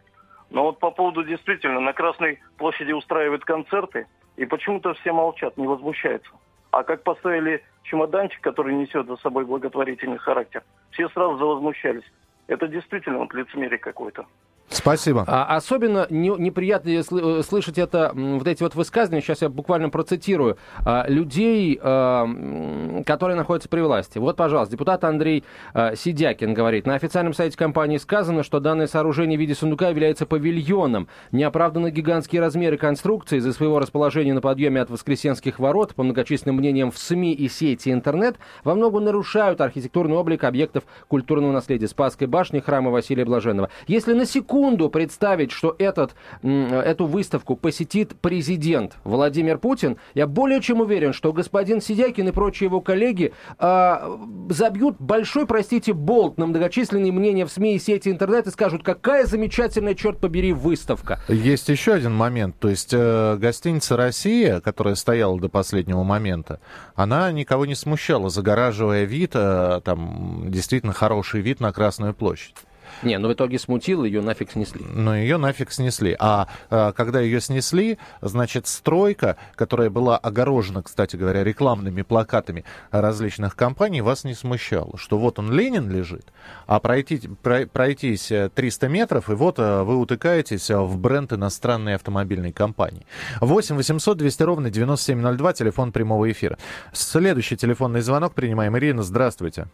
Но 0.50 0.64
вот 0.64 0.78
по 0.78 0.90
поводу 0.90 1.22
действительно 1.24 1.80
на 1.80 1.92
Красной 1.92 2.40
площади 2.58 2.92
устраивают 2.92 3.44
концерты, 3.44 4.06
и 4.36 4.44
почему-то 4.44 4.94
все 4.94 5.12
молчат, 5.12 5.56
не 5.56 5.66
возмущаются. 5.66 6.30
А 6.72 6.82
как 6.82 7.02
поставили 7.02 7.64
чемоданчик, 7.84 8.40
который 8.40 8.74
несет 8.74 9.06
за 9.06 9.16
собой 9.16 9.44
благотворительный 9.44 10.18
характер, 10.18 10.62
все 10.90 11.08
сразу 11.10 11.38
завозмущались. 11.38 12.04
Это 12.46 12.68
действительно 12.68 13.18
вот 13.18 13.32
лицемерие 13.32 13.78
какое-то. 13.78 14.26
Спасибо. 14.70 15.24
А, 15.26 15.56
особенно 15.56 16.06
не, 16.10 16.28
неприятно 16.28 16.90
э, 16.90 17.42
слышать 17.42 17.76
это, 17.76 18.12
вот 18.14 18.46
эти 18.46 18.62
вот 18.62 18.76
высказывания, 18.76 19.20
сейчас 19.20 19.42
я 19.42 19.48
буквально 19.48 19.90
процитирую, 19.90 20.58
а, 20.86 21.06
людей, 21.08 21.78
а, 21.82 23.02
которые 23.04 23.36
находятся 23.36 23.68
при 23.68 23.80
власти. 23.80 24.18
Вот, 24.18 24.36
пожалуйста, 24.36 24.72
депутат 24.72 25.02
Андрей 25.02 25.44
Сидякин 25.74 26.54
говорит, 26.54 26.86
на 26.86 26.94
официальном 26.94 27.34
сайте 27.34 27.56
компании 27.56 27.96
сказано, 27.96 28.44
что 28.44 28.60
данное 28.60 28.86
сооружение 28.86 29.36
в 29.36 29.40
виде 29.40 29.56
сундука 29.56 29.88
является 29.88 30.24
павильоном. 30.24 31.08
Неоправданно 31.32 31.90
гигантские 31.90 32.40
размеры 32.40 32.76
конструкции 32.76 33.38
из-за 33.38 33.52
своего 33.52 33.80
расположения 33.80 34.34
на 34.34 34.40
подъеме 34.40 34.80
от 34.82 34.90
Воскресенских 34.90 35.58
ворот, 35.58 35.96
по 35.96 36.04
многочисленным 36.04 36.56
мнениям 36.56 36.92
в 36.92 36.98
СМИ 36.98 37.32
и 37.32 37.48
сети 37.48 37.90
интернет, 37.90 38.36
во 38.62 38.76
многом 38.76 39.04
нарушают 39.04 39.60
архитектурный 39.60 40.16
облик 40.16 40.44
объектов 40.44 40.84
культурного 41.08 41.52
наследия 41.52 41.88
Спасской 41.88 42.28
башни, 42.28 42.60
храма 42.60 42.90
Василия 42.92 43.24
Блаженного. 43.24 43.70
Если 43.88 44.12
на 44.12 44.26
секунду 44.26 44.59
секунду 44.60 44.90
представить, 44.90 45.52
что 45.52 45.74
этот, 45.78 46.14
эту 46.42 47.06
выставку 47.06 47.56
посетит 47.56 48.14
президент 48.20 48.92
Владимир 49.04 49.58
Путин, 49.58 49.96
я 50.14 50.26
более 50.26 50.60
чем 50.60 50.80
уверен, 50.80 51.12
что 51.14 51.32
господин 51.32 51.80
Сидякин 51.80 52.28
и 52.28 52.32
прочие 52.32 52.66
его 52.66 52.82
коллеги 52.82 53.32
э, 53.58 54.18
забьют 54.50 54.96
большой, 54.98 55.46
простите, 55.46 55.94
болт 55.94 56.36
на 56.36 56.46
многочисленные 56.46 57.10
мнения 57.10 57.46
в 57.46 57.50
СМИ 57.50 57.76
и 57.76 57.78
сети 57.78 58.10
интернет 58.10 58.46
и 58.46 58.50
скажут, 58.50 58.82
какая 58.82 59.24
замечательная, 59.24 59.94
черт 59.94 60.18
побери, 60.18 60.52
выставка. 60.52 61.20
Есть 61.28 61.68
еще 61.70 61.94
один 61.94 62.12
момент. 62.12 62.56
То 62.58 62.68
есть 62.68 62.90
э, 62.92 63.36
гостиница 63.38 63.96
«Россия», 63.96 64.60
которая 64.60 64.94
стояла 64.94 65.40
до 65.40 65.48
последнего 65.48 66.02
момента, 66.02 66.60
она 66.94 67.32
никого 67.32 67.64
не 67.64 67.74
смущала, 67.74 68.28
загораживая 68.28 69.04
вид, 69.04 69.30
э, 69.34 69.80
там 69.84 70.50
действительно 70.50 70.92
хороший 70.92 71.40
вид 71.40 71.60
на 71.60 71.72
Красную 71.72 72.12
площадь. 72.12 72.54
Не, 73.02 73.18
ну, 73.18 73.28
в 73.28 73.32
итоге 73.32 73.58
смутил, 73.58 74.04
ее 74.04 74.20
нафиг 74.20 74.52
снесли. 74.52 74.84
Ну, 74.84 75.14
ее 75.14 75.36
нафиг 75.36 75.72
снесли. 75.72 76.16
А, 76.18 76.48
а 76.68 76.92
когда 76.92 77.20
ее 77.20 77.40
снесли, 77.40 77.98
значит, 78.20 78.66
стройка, 78.66 79.36
которая 79.54 79.90
была 79.90 80.18
огорожена, 80.18 80.82
кстати 80.82 81.16
говоря, 81.16 81.42
рекламными 81.44 82.02
плакатами 82.02 82.64
различных 82.90 83.56
компаний, 83.56 84.00
вас 84.00 84.24
не 84.24 84.34
смущала. 84.34 84.98
Что 84.98 85.18
вот 85.18 85.38
он, 85.38 85.52
Ленин, 85.52 85.90
лежит, 85.90 86.32
а 86.66 86.80
пройти, 86.80 87.28
про, 87.42 87.66
пройтись 87.66 88.32
300 88.54 88.88
метров, 88.88 89.30
и 89.30 89.34
вот 89.34 89.56
а, 89.58 89.84
вы 89.84 89.96
утыкаетесь 89.96 90.70
в 90.70 90.98
бренд 90.98 91.32
иностранной 91.32 91.94
автомобильной 91.94 92.52
компании. 92.52 93.06
8 93.40 93.76
800 93.76 94.18
200 94.18 94.42
ровно 94.42 94.70
9702, 94.70 95.52
телефон 95.54 95.92
прямого 95.92 96.30
эфира. 96.30 96.58
Следующий 96.92 97.56
телефонный 97.56 98.00
звонок 98.00 98.34
принимаем. 98.34 98.76
Ирина, 98.76 99.02
здравствуйте. 99.02 99.66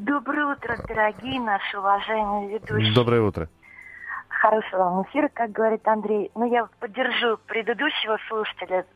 Доброе 0.00 0.46
утро, 0.46 0.78
дорогие 0.88 1.38
наши 1.40 1.76
уважаемые 1.76 2.58
ведущие. 2.58 2.94
Доброе 2.94 3.20
утро. 3.20 3.50
Хорошего 4.40 4.84
вам 4.84 5.02
эфира, 5.02 5.28
как 5.28 5.52
говорит 5.52 5.86
Андрей. 5.86 6.30
Ну, 6.34 6.46
я 6.46 6.66
поддержу 6.78 7.36
предыдущего 7.46 8.16
слушателя, 8.26 8.86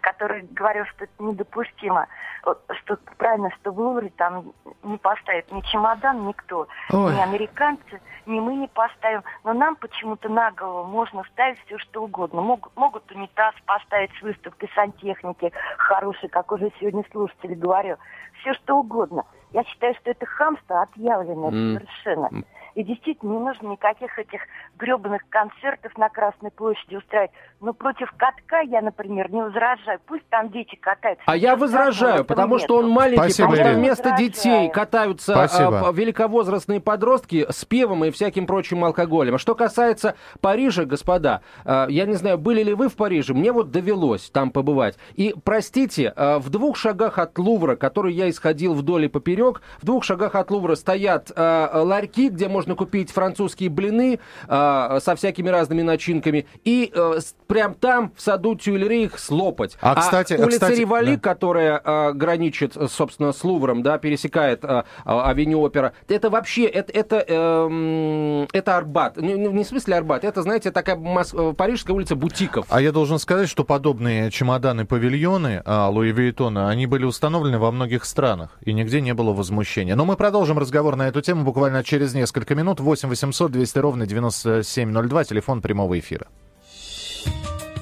который 0.00 0.48
говорил, 0.52 0.86
что 0.86 1.04
это 1.04 1.12
недопустимо. 1.22 2.06
Что 2.40 2.96
правильно, 3.18 3.50
что 3.60 3.72
в 3.72 3.78
Лувре 3.78 4.10
там 4.16 4.54
не 4.82 4.96
поставит 4.96 5.52
ни 5.52 5.60
чемодан, 5.60 6.26
никто. 6.26 6.66
Ой. 6.90 7.14
Ни 7.14 7.20
американцы, 7.20 8.00
ни 8.24 8.40
мы 8.40 8.54
не 8.54 8.68
поставим. 8.68 9.22
Но 9.44 9.52
нам 9.52 9.76
почему-то 9.76 10.30
на 10.30 10.50
голову 10.52 10.88
можно 10.88 11.24
ставить 11.24 11.58
все, 11.66 11.76
что 11.76 12.04
угодно. 12.04 12.40
Мог, 12.40 12.70
могут 12.74 13.12
унитаз 13.12 13.54
поставить 13.66 14.12
с 14.18 14.22
выставкой 14.22 14.70
сантехники 14.74 15.52
хороший, 15.76 16.30
как 16.30 16.50
уже 16.52 16.72
сегодня 16.80 17.04
слушатель 17.12 17.54
говорил. 17.54 17.98
Все, 18.40 18.54
что 18.54 18.78
угодно. 18.78 19.26
Я 19.52 19.62
считаю, 19.64 19.94
что 19.96 20.10
это 20.10 20.24
хамство 20.24 20.80
отъявленное 20.80 21.50
mm. 21.50 21.74
совершенно. 21.74 22.30
И 22.74 22.84
действительно, 22.84 23.32
не 23.32 23.38
нужно 23.38 23.68
никаких 23.68 24.18
этих 24.18 24.40
гребаных 24.78 25.22
концертов 25.28 25.96
на 25.98 26.08
Красной 26.08 26.50
площади 26.50 26.96
устраивать. 26.96 27.30
Но 27.60 27.72
против 27.74 28.10
катка 28.16 28.60
я, 28.60 28.80
например, 28.80 29.30
не 29.30 29.42
возражаю. 29.42 30.00
Пусть 30.06 30.26
там 30.30 30.50
дети 30.50 30.76
катаются. 30.76 31.22
А 31.26 31.36
я 31.36 31.56
возражаю, 31.56 32.24
потому 32.24 32.54
нету. 32.54 32.64
что 32.64 32.76
он 32.78 32.88
маленький, 32.88 33.18
Спасибо, 33.18 33.50
потому 33.50 33.68
что 33.68 33.78
вместо 33.78 34.16
детей 34.16 34.70
катаются 34.70 35.34
а, 35.34 35.92
великовозрастные 35.92 36.80
подростки 36.80 37.46
с 37.50 37.64
пивом 37.64 38.04
и 38.04 38.10
всяким 38.10 38.46
прочим 38.46 38.84
алкоголем. 38.84 39.34
А 39.34 39.38
что 39.38 39.54
касается 39.54 40.14
Парижа, 40.40 40.84
господа, 40.84 41.42
а, 41.64 41.86
я 41.88 42.06
не 42.06 42.14
знаю, 42.14 42.38
были 42.38 42.62
ли 42.62 42.72
вы 42.72 42.88
в 42.88 42.96
Париже, 42.96 43.34
мне 43.34 43.52
вот 43.52 43.70
довелось 43.70 44.30
там 44.30 44.50
побывать. 44.50 44.96
И, 45.14 45.34
простите, 45.44 46.12
а, 46.16 46.38
в 46.38 46.48
двух 46.48 46.76
шагах 46.76 47.18
от 47.18 47.38
Лувра, 47.38 47.76
который 47.76 48.14
я 48.14 48.30
исходил 48.30 48.74
вдоль 48.74 49.04
и 49.04 49.08
поперек, 49.08 49.60
в 49.82 49.84
двух 49.84 50.04
шагах 50.04 50.34
от 50.34 50.50
Лувра 50.50 50.76
стоят 50.76 51.30
а, 51.36 51.82
ларьки, 51.82 52.28
где 52.28 52.48
можно 52.48 52.59
купить 52.76 53.10
французские 53.10 53.70
блины 53.70 54.20
а, 54.48 54.98
со 55.00 55.14
всякими 55.16 55.48
разными 55.48 55.82
начинками. 55.82 56.46
И 56.64 56.92
а, 56.94 57.18
прям 57.46 57.74
там, 57.74 58.12
в 58.16 58.20
саду 58.20 58.54
Тюильри, 58.54 59.04
их 59.04 59.18
слопать. 59.18 59.76
А, 59.80 59.94
кстати, 59.94 60.34
улица 60.34 60.60
кстати, 60.60 60.80
Ривали, 60.80 61.14
да. 61.14 61.20
которая 61.20 61.80
а, 61.82 62.12
граничит, 62.12 62.76
собственно, 62.88 63.32
с 63.32 63.42
Лувром, 63.44 63.82
да, 63.82 63.98
пересекает 63.98 64.64
а, 64.64 64.84
а, 65.04 65.30
авеню 65.30 65.60
Опера, 65.60 65.92
это 66.08 66.30
вообще, 66.30 66.64
это, 66.64 66.92
это, 66.92 67.24
э, 67.26 68.46
это 68.52 68.76
Арбат. 68.76 69.16
Не, 69.16 69.34
не 69.34 69.64
в 69.64 69.66
смысле 69.66 69.96
Арбат, 69.96 70.24
это, 70.24 70.42
знаете, 70.42 70.70
такая 70.70 70.96
Мос... 70.96 71.34
Э, 71.34 71.54
парижская 71.56 71.94
улица 71.94 72.16
бутиков. 72.16 72.66
А 72.68 72.80
я 72.80 72.92
должен 72.92 73.18
сказать, 73.18 73.48
что 73.48 73.64
подобные 73.64 74.30
чемоданы-павильоны 74.30 75.62
а, 75.64 75.88
Луи 75.88 76.12
Вейтона, 76.12 76.68
они 76.68 76.86
были 76.86 77.04
установлены 77.04 77.58
во 77.58 77.70
многих 77.70 78.04
странах, 78.04 78.58
и 78.64 78.72
нигде 78.72 79.00
не 79.00 79.14
было 79.14 79.32
возмущения. 79.32 79.96
Но 79.96 80.04
мы 80.04 80.16
продолжим 80.16 80.58
разговор 80.58 80.96
на 80.96 81.08
эту 81.08 81.20
тему 81.20 81.44
буквально 81.44 81.84
через 81.84 82.14
несколько 82.14 82.49
минут. 82.54 82.80
8 82.80 83.08
800 83.08 83.52
200 83.52 83.78
ровно 83.78 84.06
9702, 84.06 85.24
телефон 85.24 85.62
прямого 85.62 85.98
эфира. 85.98 86.28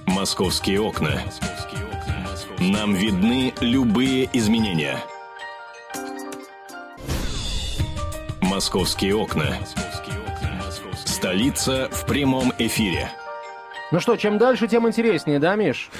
Московские 0.07 0.81
окна. 0.81 1.23
Нам 2.59 2.95
видны 2.95 3.55
любые 3.61 4.29
изменения. 4.33 4.99
Московские 8.41 9.15
окна. 9.15 9.57
Столица 11.05 11.89
в 11.93 12.07
прямом 12.07 12.53
эфире. 12.59 13.11
Ну 13.91 14.01
что, 14.01 14.17
чем 14.17 14.39
дальше, 14.39 14.69
тем 14.69 14.87
интереснее, 14.87 15.39
да, 15.39 15.55
Миш? 15.57 15.91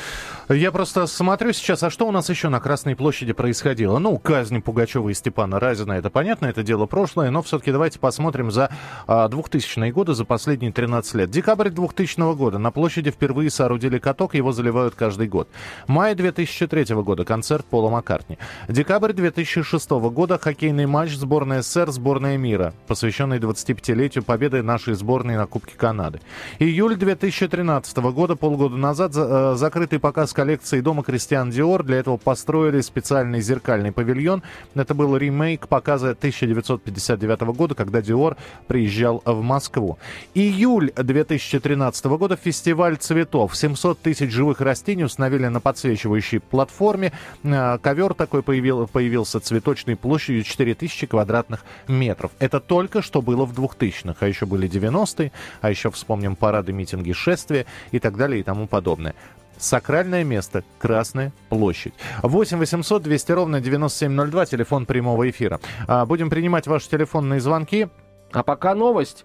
Я 0.51 0.73
просто 0.73 1.07
смотрю 1.07 1.53
сейчас, 1.53 1.83
а 1.83 1.91
что 1.91 2.09
у 2.09 2.11
нас 2.11 2.31
еще 2.31 2.49
на 2.49 2.59
Красной 2.59 2.97
площади 2.97 3.35
происходило? 3.35 3.99
Ну, 3.99 4.17
казнь 4.17 4.63
Пугачева 4.63 5.11
и 5.11 5.15
Степана 5.15 5.61
Разина, 5.61 5.93
это 5.93 6.09
понятно, 6.09 6.47
это 6.47 6.63
дело 6.63 6.87
прошлое, 6.87 7.31
но 7.31 7.43
все-таки 7.43 7.71
давайте 7.71 7.99
посмотрим 7.99 8.51
за 8.51 8.71
а, 9.07 9.29
2000-е 9.29 9.93
годы, 9.93 10.15
за 10.15 10.25
последние 10.25 10.73
13 10.73 11.15
лет. 11.17 11.31
Декабрь 11.31 11.69
2000 11.69 12.35
года. 12.35 12.57
На 12.57 12.71
площади 12.71 13.11
впервые 13.11 13.51
соорудили 13.51 13.99
каток, 13.99 14.35
его 14.35 14.53
заливают 14.53 14.95
каждый 14.95 15.29
год. 15.29 15.51
Май 15.87 16.15
2003 16.15 16.95
года. 16.95 17.27
Концерт 17.27 17.67
Пола 17.67 17.91
Маккартни. 17.91 18.39
Декабрь 18.69 19.13
2006 19.13 19.91
года. 19.91 20.39
Хоккейный 20.39 20.87
матч 20.87 21.15
сборная 21.15 21.61
СССР, 21.61 21.91
сборная 21.91 22.39
мира, 22.39 22.73
посвященный 22.87 23.39
25-летию 23.39 24.25
победы 24.25 24.63
нашей 24.63 24.95
сборной 24.95 25.37
на 25.37 25.47
Кубке 25.47 25.77
Канады. 25.77 26.23
Июль 26.59 26.97
2013 26.97 27.99
года, 27.99 28.35
полгода 28.35 28.77
назад, 28.77 29.13
за, 29.13 29.53
э, 29.53 29.57
закрытый 29.57 29.99
показ 29.99 30.33
коллекции 30.39 30.81
дома 30.81 31.03
Кристиан 31.03 31.51
Диор. 31.51 31.83
Для 31.83 31.97
этого 31.97 32.17
построили 32.17 32.81
специальный 32.81 33.41
зеркальный 33.41 33.91
павильон. 33.91 34.45
Это 34.77 34.95
был 34.95 35.17
ремейк 35.17 35.67
показа 35.67 36.11
1959 36.11 37.41
года, 37.57 37.75
когда 37.75 38.01
Диор 38.01 38.37
приезжал 38.69 39.21
в 39.25 39.43
Москву. 39.43 39.99
Июль 40.35 40.93
2013 40.95 42.05
года 42.05 42.37
фестиваль 42.37 42.99
цветов. 42.99 43.57
700 43.57 43.99
тысяч 43.99 44.31
живых 44.31 44.61
растений 44.61 45.03
установили 45.03 45.49
на 45.49 45.59
подсвечивающей 45.59 46.39
платформе. 46.39 47.13
Э, 47.43 47.79
ковер 47.83 48.15
такой 48.15 48.45
появил, 48.45 48.87
появился 48.87 49.41
цветочной 49.41 49.97
площадью 49.97 50.45
4000 50.45 51.09
квадратных 51.09 51.65
метров. 51.89 52.31
Это 52.39 52.61
только 52.61 53.03
что 53.03 53.23
было 53.23 53.45
в 53.45 53.59
2000-х, 53.59 54.15
а 54.21 54.29
еще 54.29 54.47
были 54.47 54.71
90-е, 54.71 55.33
а 55.63 55.71
еще 55.71 55.91
вспомним 55.91 56.37
парады, 56.37 56.73
митинги, 56.73 57.11
шествия 57.11 57.67
и 57.91 57.99
так 57.99 58.17
далее 58.17 58.39
и 58.39 58.45
тому 58.45 58.69
подобное. 58.69 59.17
Сакральное 59.59 60.25
место. 60.25 60.65
Красная 60.79 61.33
площадь. 61.49 61.95
8 62.23 62.59
800 62.59 63.03
200 63.03 63.33
ровно 63.33 63.61
9702. 63.61 64.47
Телефон 64.47 64.87
прямого 64.87 65.29
эфира. 65.29 65.61
А, 65.87 66.07
будем 66.07 66.31
принимать 66.31 66.67
ваши 66.67 66.89
телефонные 66.89 67.41
звонки. 67.41 67.89
А 68.33 68.43
пока 68.43 68.75
новость. 68.75 69.25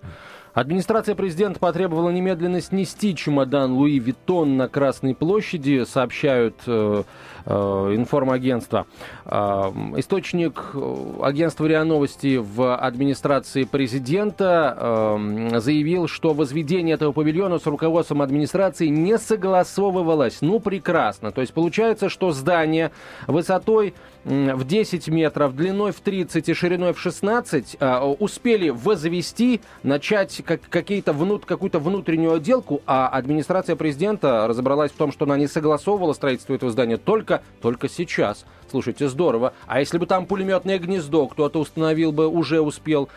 Администрация 0.53 1.15
президента 1.15 1.59
потребовала 1.59 2.11
немедленно 2.11 2.61
снести 2.61 3.15
чемодан 3.15 3.73
Луи 3.73 3.97
Виттон 3.97 4.55
на 4.55 4.69
Красной 4.69 5.15
площади, 5.15 5.83
сообщают 5.83 6.55
э, 6.67 7.03
информагентства. 7.51 8.85
Э, 9.25 9.71
источник 9.97 10.71
э, 10.73 10.95
агентства 11.21 11.65
РИА 11.65 11.83
Новости 11.83 12.37
в 12.37 12.75
администрации 12.75 13.63
президента 13.63 14.77
э, 14.79 15.59
заявил, 15.59 16.07
что 16.07 16.33
возведение 16.33 16.95
этого 16.95 17.11
павильона 17.11 17.59
с 17.59 17.65
руководством 17.65 18.21
администрации 18.21 18.87
не 18.87 19.17
согласовывалось. 19.17 20.37
Ну, 20.41 20.59
прекрасно. 20.59 21.31
То 21.31 21.41
есть 21.41 21.53
получается, 21.53 22.09
что 22.09 22.31
здание 22.31 22.91
высотой 23.27 23.93
в 24.25 24.65
10 24.65 25.07
метров, 25.09 25.55
длиной 25.55 25.91
в 25.91 25.99
30 25.99 26.47
и 26.47 26.53
шириной 26.53 26.93
в 26.93 26.99
16 26.99 27.77
э, 27.79 27.99
успели 28.19 28.69
возвести, 28.69 29.61
начать 29.83 30.41
как, 30.45 30.61
какие-то 30.69 31.13
внут, 31.13 31.45
какую-то 31.45 31.79
внутреннюю 31.79 32.35
отделку, 32.35 32.81
а 32.85 33.07
администрация 33.09 33.75
президента 33.75 34.47
разобралась 34.47 34.91
в 34.91 34.95
том, 34.95 35.11
что 35.11 35.25
она 35.25 35.37
не 35.37 35.47
согласовывала 35.47 36.13
строительство 36.13 36.53
этого 36.53 36.71
здания 36.71 36.97
только, 36.97 37.32
только 37.61 37.89
сейчас. 37.89 38.45
Слушайте, 38.69 39.07
здорово. 39.07 39.53
А 39.67 39.79
если 39.79 39.99
бы 39.99 40.07
там 40.07 40.25
пулеметное 40.25 40.79
гнездо 40.79 41.27
кто-то 41.27 41.59
установил 41.59 42.11
бы, 42.11 42.27
уже 42.27 42.59
успел. 42.59 43.07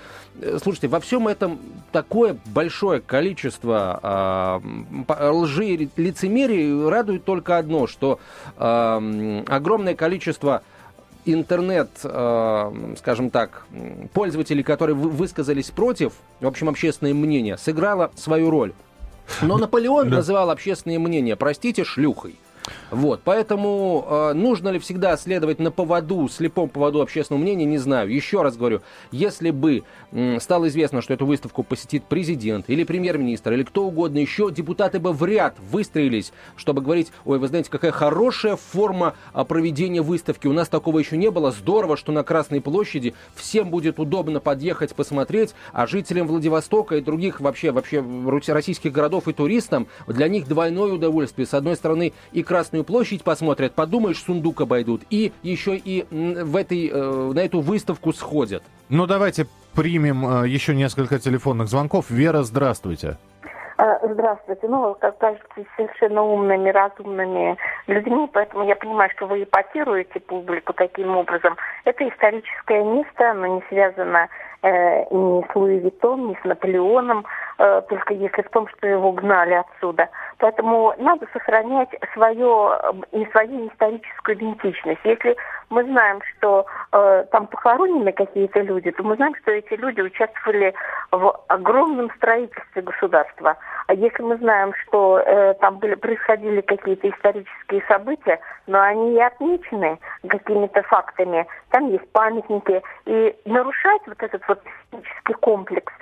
Э, 0.40 0.59
слушайте, 0.62 0.88
во 0.88 1.00
всем 1.00 1.29
этом 1.29 1.59
такое 1.92 2.37
большое 2.46 3.00
количество 3.00 4.61
э, 5.09 5.31
лжи 5.31 5.66
и 5.66 5.88
лицемерия 5.96 6.90
радует 6.90 7.24
только 7.24 7.57
одно, 7.57 7.87
что 7.87 8.20
э, 8.59 9.42
огромное 9.48 9.94
количество 9.94 10.62
интернет, 11.26 11.88
э, 12.05 12.94
скажем 12.98 13.31
так, 13.31 13.64
пользователей, 14.12 14.62
которые 14.62 14.94
высказались 14.94 15.70
против, 15.70 16.12
в 16.40 16.46
общем, 16.46 16.68
общественное 16.68 17.14
мнение, 17.14 17.59
сыграло 17.59 18.11
свою 18.14 18.50
роль. 18.50 18.72
Но 19.42 19.59
Наполеон 19.59 20.09
называл 20.09 20.50
общественное 20.50 20.98
мнение, 20.98 21.37
простите, 21.37 21.85
шлюхой. 21.85 22.37
Вот, 22.90 23.20
поэтому 23.24 24.07
э, 24.09 24.33
нужно 24.35 24.70
ли 24.70 24.79
всегда 24.79 25.16
следовать 25.16 25.59
на 25.59 25.70
поводу, 25.70 26.29
слепом 26.29 26.68
поводу 26.68 27.00
общественного 27.00 27.42
мнения, 27.42 27.64
не 27.64 27.79
знаю. 27.79 28.12
Еще 28.12 28.42
раз 28.42 28.57
говорю, 28.57 28.83
если 29.11 29.50
бы 29.50 29.85
э, 30.12 30.38
стало 30.40 30.68
известно, 30.68 31.02
что 31.02 31.14
эту 31.14 31.26
выставку 31.26 31.62
посетит 31.62 32.05
президент 32.05 32.68
или 32.68 32.85
премьер-министр 32.85 33.52
или 33.52 33.62
кто 33.62 33.87
угодно 33.87 34.18
еще, 34.18 34.50
депутаты 34.50 34.98
бы 34.98 35.12
в 35.12 35.24
ряд 35.24 35.57
выстроились, 35.70 36.33
чтобы 36.57 36.83
говорить, 36.83 37.12
ой, 37.24 37.38
вы 37.38 37.48
знаете, 37.48 37.70
какая 37.70 37.92
хорошая 37.92 38.57
форма 38.57 39.14
а, 39.33 39.44
проведения 39.44 40.02
выставки. 40.02 40.46
У 40.46 40.52
нас 40.52 40.68
такого 40.68 40.98
еще 40.98 41.16
не 41.16 41.31
было. 41.31 41.50
Здорово, 41.50 41.96
что 41.96 42.12
на 42.12 42.22
Красной 42.22 42.61
площади 42.61 43.14
всем 43.35 43.70
будет 43.70 43.98
удобно 43.98 44.40
подъехать, 44.40 44.94
посмотреть, 44.94 45.55
а 45.72 45.87
жителям 45.87 46.26
Владивостока 46.26 46.96
и 46.96 47.00
других 47.00 47.40
вообще, 47.40 47.70
вообще 47.70 48.52
российских 48.52 48.92
городов 48.92 49.29
и 49.29 49.33
туристам, 49.33 49.88
для 50.07 50.29
них 50.29 50.48
двойное 50.48 50.92
удовольствие. 50.92 51.46
С 51.46 51.55
одной 51.55 51.76
стороны, 51.76 52.12
и 52.33 52.42
Красную 52.56 52.84
площадь 52.84 53.22
посмотрят, 53.22 53.74
подумаешь, 53.74 54.16
сундук 54.16 54.62
обойдут, 54.62 55.02
и 55.10 55.30
еще 55.42 55.76
и 55.76 56.06
в 56.10 56.56
этой, 56.56 56.88
э, 56.90 57.32
на 57.34 57.40
эту 57.40 57.60
выставку 57.60 58.14
сходят. 58.14 58.62
Ну, 58.88 59.06
давайте 59.06 59.44
примем 59.74 60.26
э, 60.26 60.48
еще 60.48 60.74
несколько 60.74 61.18
телефонных 61.18 61.68
звонков. 61.68 62.08
Вера, 62.08 62.44
здравствуйте. 62.44 63.18
А, 63.76 63.98
здравствуйте. 64.08 64.68
Ну, 64.68 64.96
как 64.98 65.18
кажется, 65.18 65.46
совершенно 65.76 66.22
умными, 66.22 66.70
разумными 66.70 67.58
людьми, 67.88 68.26
поэтому 68.32 68.64
я 68.64 68.74
понимаю, 68.74 69.10
что 69.14 69.26
вы 69.26 69.42
эпатируете 69.42 70.18
публику 70.20 70.72
таким 70.72 71.14
образом. 71.14 71.58
Это 71.84 72.08
историческое 72.08 72.82
место, 72.84 73.32
оно 73.32 73.48
не 73.48 73.62
связано 73.68 74.28
ни 74.66 75.52
с 75.52 75.55
Луи 75.55 75.79
Виттон, 75.79 76.29
ни 76.29 76.35
с 76.35 76.44
Наполеоном, 76.44 77.24
э, 77.59 77.83
только 77.88 78.14
если 78.14 78.42
в 78.42 78.50
том, 78.50 78.68
что 78.68 78.87
его 78.87 79.12
гнали 79.12 79.55
отсюда. 79.55 80.09
Поэтому 80.38 80.94
надо 80.98 81.26
сохранять 81.33 81.90
свое, 82.12 82.79
и 83.12 83.24
свою 83.26 83.68
историческую 83.68 84.37
идентичность. 84.37 85.00
Если 85.05 85.37
мы 85.70 85.85
знаем, 85.85 86.20
что 86.37 86.66
э, 86.92 87.24
там 87.33 87.46
похоронены 87.46 88.12
какие-то 88.12 88.61
люди, 88.61 88.90
то 88.90 89.02
мы 89.02 89.16
знаем, 89.16 89.35
что 89.42 89.52
эти 89.52 89.74
люди 89.74 90.00
участвовали 90.00 90.74
в 91.11 91.40
огромном 91.48 92.11
строительстве 92.16 92.83
государства. 92.83 93.57
А 93.87 93.94
если 93.94 94.22
мы 94.22 94.37
знаем, 94.37 94.72
что 94.83 95.18
э, 95.18 95.55
там 95.55 95.79
были, 95.79 95.94
происходили 95.94 96.61
какие-то 96.61 97.09
исторические 97.09 97.83
события, 97.88 98.40
но 98.66 98.81
они 98.81 99.14
и 99.14 99.20
отмечены 99.20 99.98
какими-то 100.29 100.83
фактами, 100.83 101.46
там 101.70 101.88
есть 101.88 102.11
памятники, 102.12 102.83
и 103.07 103.37
нарушать 103.44 104.02
вот 104.07 104.22
этот 104.22 104.42
вот 104.48 104.55
исторический 104.64 105.34
комплекс 105.34 105.92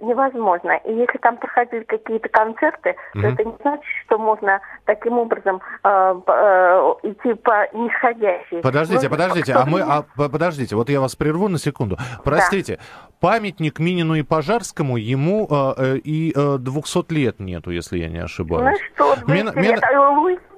невозможно. 0.00 0.78
И 0.84 0.92
если 0.92 1.18
там 1.18 1.36
проходили 1.38 1.84
какие-то 1.84 2.28
концерты, 2.28 2.90
mm-hmm. 2.90 3.20
то 3.20 3.26
это 3.28 3.44
не 3.44 3.54
значит, 3.60 3.84
что 4.04 4.18
можно 4.18 4.60
таким 4.84 5.18
образом 5.18 5.60
э, 5.84 5.88
э, 6.26 6.94
идти 7.04 7.34
по 7.34 7.66
нисходящей. 7.72 8.60
Подождите, 8.60 9.08
Но, 9.08 9.10
подождите, 9.10 9.52
а 9.54 9.64
мы, 9.64 9.80
а, 9.80 10.02
подождите, 10.28 10.76
вот 10.76 10.90
я 10.90 11.00
вас 11.00 11.16
прерву 11.16 11.48
на 11.48 11.58
секунду. 11.58 11.96
Простите, 12.24 12.76
да. 12.76 12.82
памятник 13.20 13.78
Минину 13.78 14.14
и 14.14 14.22
Пожарскому 14.22 14.96
ему 14.96 15.48
э, 15.50 15.74
э, 15.76 15.96
и 15.96 16.32
э, 16.36 16.56
200 16.58 17.12
лет 17.12 17.40
нету, 17.40 17.70
если 17.70 17.98
я 17.98 18.08
не 18.08 18.18
ошибаюсь. 18.18 18.78
Ну 18.98 19.14
что, 19.14 19.26
200 19.26 19.30
Мен, 19.30 19.64
лет, 19.64 19.82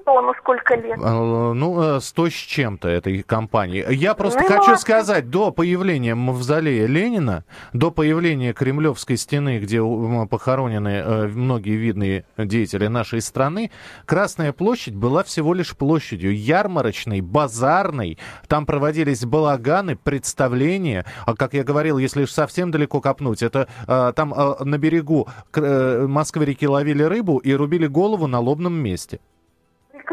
Антону 0.05 0.33
сколько 0.39 0.75
лет? 0.75 0.99
А, 1.01 1.53
ну, 1.53 1.97
э, 1.97 1.99
сто 2.01 2.27
с 2.27 2.33
чем-то 2.33 2.87
этой 2.87 3.23
компании. 3.23 3.85
Я 3.93 4.13
просто 4.13 4.41
ну, 4.41 4.47
хочу 4.47 4.77
сказать, 4.77 5.29
до 5.29 5.51
появления 5.51 6.15
мавзолея 6.15 6.87
Ленина, 6.87 7.45
до 7.71 7.91
появления 7.91 8.53
Кремлевской 8.53 9.17
стены, 9.17 9.59
где 9.59 9.81
похоронены 10.29 10.89
э, 10.89 11.27
многие 11.27 11.75
видные 11.75 12.25
деятели 12.37 12.87
нашей 12.87 13.21
страны, 13.21 13.71
Красная 14.05 14.53
площадь 14.53 14.95
была 14.95 15.23
всего 15.23 15.53
лишь 15.53 15.75
площадью 15.75 16.37
ярмарочной, 16.37 17.21
базарной. 17.21 18.17
Там 18.47 18.65
проводились 18.65 19.25
балаганы, 19.25 19.95
представления. 19.95 21.05
А 21.25 21.35
как 21.35 21.53
я 21.53 21.63
говорил, 21.63 21.97
если 21.97 22.25
совсем 22.25 22.71
далеко 22.71 23.01
копнуть, 23.01 23.41
это 23.41 23.67
э, 23.87 24.13
там 24.15 24.33
на 24.59 24.77
берегу 24.77 25.27
Москвы-реки 25.55 26.67
ловили 26.67 27.03
рыбу 27.03 27.37
и 27.37 27.53
рубили 27.53 27.87
голову 27.87 28.27
на 28.27 28.39
лобном 28.39 28.73
месте 28.73 29.19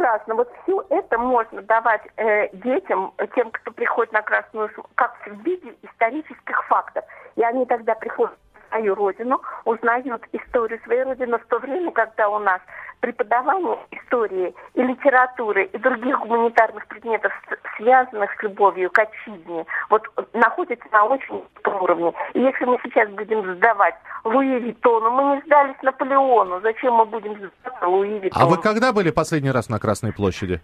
прекрасно. 0.00 0.34
Вот 0.34 0.50
все 0.62 0.84
это 0.88 1.18
можно 1.18 1.62
давать 1.62 2.02
э, 2.16 2.48
детям, 2.56 3.12
тем, 3.34 3.50
кто 3.50 3.70
приходит 3.70 4.12
на 4.12 4.22
Красную, 4.22 4.70
как 4.94 5.14
в 5.26 5.44
виде 5.44 5.74
исторических 5.82 6.64
фактов. 6.66 7.04
И 7.36 7.42
они 7.42 7.66
тогда 7.66 7.94
приходят 7.94 8.36
свою 8.70 8.94
родину, 8.94 9.42
узнают 9.64 10.22
историю 10.32 10.80
своей 10.84 11.02
родины 11.02 11.38
в 11.38 11.46
то 11.46 11.58
время, 11.58 11.90
когда 11.92 12.28
у 12.28 12.38
нас 12.38 12.60
преподавание 13.00 13.78
истории 13.90 14.54
и 14.74 14.82
литературы 14.82 15.64
и 15.64 15.78
других 15.78 16.18
гуманитарных 16.20 16.86
предметов, 16.86 17.32
связанных 17.76 18.30
с 18.38 18.42
любовью 18.42 18.90
к 18.90 18.98
отчизне, 18.98 19.64
вот 19.88 20.02
находится 20.32 20.86
на 20.92 21.04
очень 21.04 21.42
высоком 21.54 21.82
уровне. 21.82 22.12
И 22.34 22.40
если 22.40 22.64
мы 22.64 22.78
сейчас 22.82 23.08
будем 23.10 23.56
сдавать 23.56 23.94
Луи 24.24 24.60
Виттону, 24.60 25.10
мы 25.10 25.36
не 25.36 25.42
сдались 25.42 25.82
Наполеону. 25.82 26.60
Зачем 26.60 26.94
мы 26.94 27.06
будем 27.06 27.34
сдавать 27.36 27.82
Луи 27.82 28.18
Виттону? 28.18 28.44
А 28.44 28.48
вы 28.48 28.58
когда 28.58 28.92
были 28.92 29.10
последний 29.10 29.50
раз 29.50 29.68
на 29.68 29.78
Красной 29.78 30.12
площади? 30.12 30.60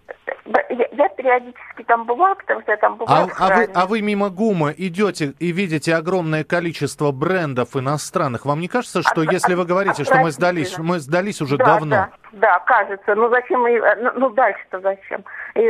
Я, 0.69 0.87
я 0.91 1.09
периодически 1.09 1.83
там 1.85 2.05
бывала, 2.05 2.35
потому 2.35 2.61
что 2.61 2.71
я 2.71 2.77
там 2.77 2.95
бываю. 2.95 3.27
А, 3.37 3.47
а, 3.47 3.57
вы, 3.57 3.69
а 3.73 3.85
вы 3.85 4.01
мимо 4.01 4.29
ГУМа 4.29 4.71
идете 4.77 5.33
и 5.39 5.51
видите 5.51 5.93
огромное 5.93 6.43
количество 6.43 7.11
брендов 7.11 7.75
иностранных. 7.75 8.45
Вам 8.45 8.61
не 8.61 8.67
кажется, 8.67 9.01
что 9.01 9.21
От- 9.21 9.31
если 9.31 9.55
вы 9.55 9.65
говорите, 9.65 10.03
что 10.03 10.17
мы 10.17 10.31
сдались, 10.31 10.77
мы 10.77 10.99
сдались 10.99 11.41
уже 11.41 11.57
да, 11.57 11.65
давно? 11.65 11.89
Да, 11.89 12.09
да, 12.33 12.59
кажется. 12.59 13.15
Ну 13.15 13.29
зачем 13.29 13.61
мы... 13.61 13.79
Ну, 14.01 14.11
ну, 14.15 14.29
дальше-то 14.29 14.79
зачем? 14.79 15.23
И, 15.55 15.61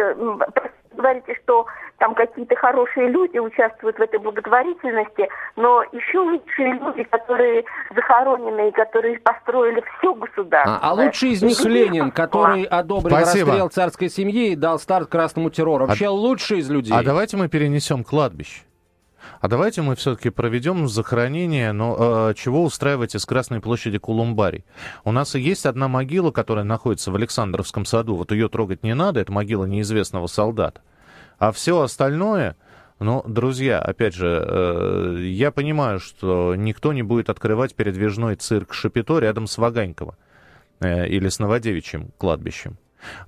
говорите, 0.97 1.35
что 1.43 1.65
там 1.97 2.13
какие-то 2.13 2.55
хорошие 2.55 3.09
люди 3.09 3.37
участвуют 3.37 3.97
в 3.97 4.01
этой 4.01 4.19
благотворительности, 4.19 5.27
но 5.55 5.83
еще 5.91 6.19
лучшие 6.19 6.73
люди, 6.73 7.03
которые 7.03 7.63
захоронены 7.95 8.69
и 8.69 8.71
которые 8.71 9.19
построили 9.19 9.83
все 9.97 10.13
государство. 10.13 10.79
А, 10.81 10.89
а 10.89 10.93
лучший 10.93 11.29
из 11.29 11.41
них 11.41 11.59
Ленин, 11.65 12.11
который 12.11 12.63
одобрил 12.63 13.17
Спасибо. 13.17 13.51
расстрел 13.51 13.69
царской 13.69 14.09
семьи 14.09 14.51
и 14.51 14.55
дал 14.55 14.79
старт 14.79 15.09
красному 15.09 15.49
террору. 15.49 15.85
Вообще 15.85 16.07
лучший 16.07 16.59
из 16.59 16.69
людей. 16.69 16.93
А 16.95 17.03
давайте 17.03 17.37
мы 17.37 17.47
перенесем 17.47 18.03
кладбище. 18.03 18.66
А 19.39 19.47
давайте 19.47 19.81
мы 19.81 19.95
все-таки 19.95 20.29
проведем 20.29 20.87
захоронение, 20.87 21.71
но 21.71 22.29
э, 22.29 22.33
чего 22.35 22.63
устраивать 22.63 23.15
из 23.15 23.25
Красной 23.25 23.59
площади 23.59 23.97
Кулумбарий? 23.97 24.65
У 25.03 25.11
нас 25.11 25.35
и 25.35 25.39
есть 25.39 25.65
одна 25.65 25.87
могила, 25.87 26.31
которая 26.31 26.65
находится 26.65 27.11
в 27.11 27.15
Александровском 27.15 27.85
саду. 27.85 28.15
Вот 28.15 28.31
ее 28.31 28.49
трогать 28.49 28.83
не 28.83 28.95
надо, 28.95 29.19
это 29.19 29.31
могила 29.31 29.65
неизвестного 29.65 30.27
солдата. 30.27 30.81
А 31.39 31.51
все 31.51 31.81
остальное, 31.81 32.55
ну, 32.99 33.23
друзья, 33.27 33.79
опять 33.79 34.15
же, 34.15 34.43
э, 34.45 35.17
я 35.21 35.51
понимаю, 35.51 35.99
что 35.99 36.55
никто 36.55 36.93
не 36.93 37.03
будет 37.03 37.29
открывать 37.29 37.75
передвижной 37.75 38.35
цирк 38.35 38.73
Шапито 38.73 39.19
рядом 39.19 39.45
с 39.45 39.57
Ваганьково 39.57 40.17
э, 40.79 41.07
или 41.07 41.29
с 41.29 41.37
Новодевичьим 41.39 42.09
кладбищем. 42.17 42.77